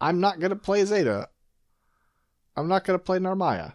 [0.00, 1.28] I'm not going to play Zeta.
[2.56, 3.74] I'm not going to play Narmaya.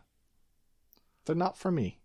[1.26, 2.00] They're not for me.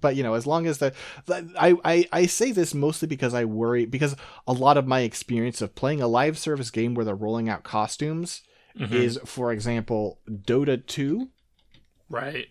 [0.00, 0.92] But you know as long as the,
[1.28, 4.16] I, I i say this mostly because i worry because
[4.46, 7.62] a lot of my experience of playing a live service game where they're rolling out
[7.62, 8.42] costumes
[8.78, 8.92] mm-hmm.
[8.92, 11.28] is for example dota 2
[12.08, 12.48] right.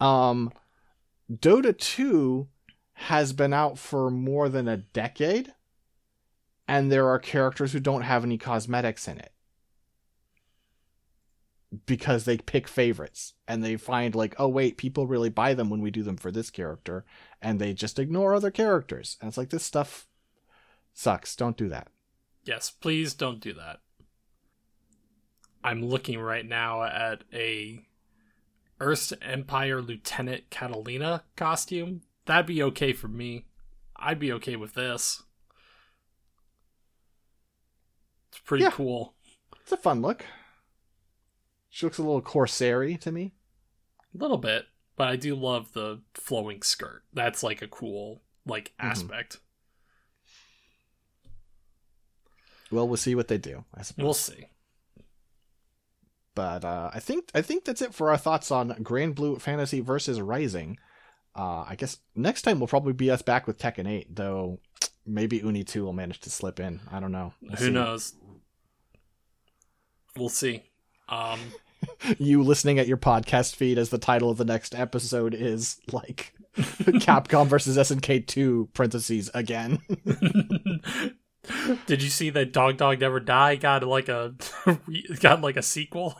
[0.00, 0.52] Um
[1.30, 2.48] dota 2
[2.94, 5.54] has been out for more than a decade
[6.68, 9.32] and there are characters who don't have any cosmetics in it
[11.86, 15.80] because they pick favorites and they find like oh wait people really buy them when
[15.80, 17.04] we do them for this character
[17.40, 20.08] and they just ignore other characters and it's like this stuff
[20.92, 21.86] sucks don't do that
[22.44, 23.78] yes please don't do that
[25.62, 27.86] i'm looking right now at a
[28.80, 32.00] Erste Empire Lieutenant Katalina costume.
[32.24, 33.46] That'd be okay for me.
[33.94, 35.22] I'd be okay with this.
[38.30, 38.70] It's pretty yeah.
[38.70, 39.14] cool.
[39.60, 40.24] It's a fun look.
[41.70, 43.32] She looks a little corsairy to me.
[44.14, 44.66] A little bit,
[44.96, 47.04] but I do love the flowing skirt.
[47.12, 48.90] That's like a cool like mm-hmm.
[48.90, 49.38] aspect.
[52.72, 53.64] Well, we'll see what they do.
[53.74, 54.46] I suppose we'll see.
[56.34, 60.20] But uh, I think I think that's it for our thoughts on Granblue Fantasy versus
[60.20, 60.78] Rising.
[61.34, 64.58] Uh, I guess next time will probably be us back with Tekken 8, though
[65.06, 66.80] maybe Uni 2 will manage to slip in.
[66.90, 67.32] I don't know.
[67.40, 67.70] We'll Who see.
[67.70, 68.14] knows?
[70.16, 70.69] We'll see.
[71.10, 71.40] Um,
[72.18, 76.32] you listening at your podcast feed as the title of the next episode is like
[76.56, 79.80] Capcom versus SNK 2 parentheses again.
[81.86, 84.34] Did you see that Dong Dong Never Die got like a
[85.20, 86.18] got like a sequel?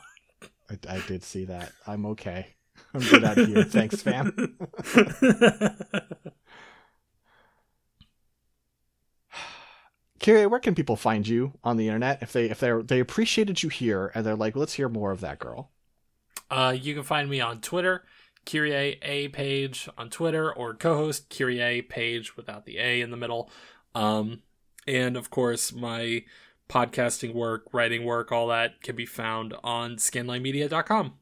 [0.71, 1.73] I, I did see that.
[1.87, 2.47] I'm okay.
[2.95, 3.65] I'm good out here.
[3.65, 4.57] Thanks, fam.
[10.21, 13.63] Kyrie, where can people find you on the internet if they if they they appreciated
[13.63, 15.71] you here and they're like, let's hear more of that girl?
[16.51, 18.05] Uh, you can find me on Twitter,
[18.45, 23.51] Kyrie A page on Twitter, or Cohost Kyrie page without the A in the middle.
[23.95, 24.43] Um,
[24.87, 26.25] and of course, my
[26.69, 31.15] podcasting work, writing work, all that can be found on scanlinemedia.com.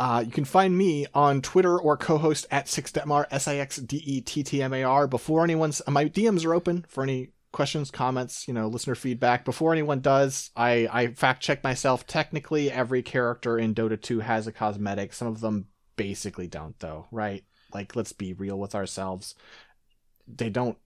[0.00, 5.06] Uh, you can find me on Twitter or Cohost at Sixdettmar, S-I-X-D-E-T-T-M-A-R.
[5.06, 9.44] Before anyone's, my DMs are open for any questions, comments, you know, listener feedback.
[9.44, 12.06] Before anyone does, I, I fact check myself.
[12.06, 15.12] Technically, every character in Dota 2 has a cosmetic.
[15.12, 15.66] Some of them
[15.96, 17.44] basically don't, though, right?
[17.74, 19.34] Like, let's be real with ourselves.
[20.26, 20.78] They don't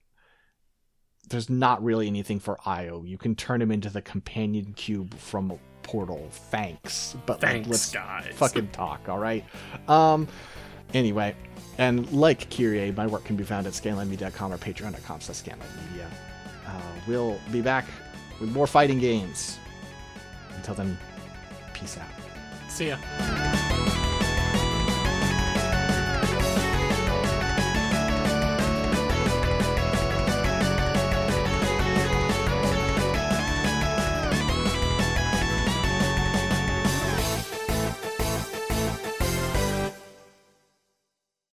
[1.29, 3.03] there's not really anything for Io.
[3.03, 6.27] You can turn him into the companion cube from Portal.
[6.31, 8.33] Thanks, but Thanks, like, let's guys.
[8.35, 9.07] fucking talk.
[9.09, 9.43] All right.
[9.87, 10.27] Um.
[10.93, 11.35] Anyway,
[11.77, 16.07] and like Kyrie, my work can be found at scanlinemedia.com or patreon.com slash scanlinemedia.
[16.65, 17.85] Uh, we'll be back
[18.39, 19.57] with more fighting games.
[20.55, 20.97] Until then,
[21.73, 22.07] peace out.
[22.69, 22.97] See ya.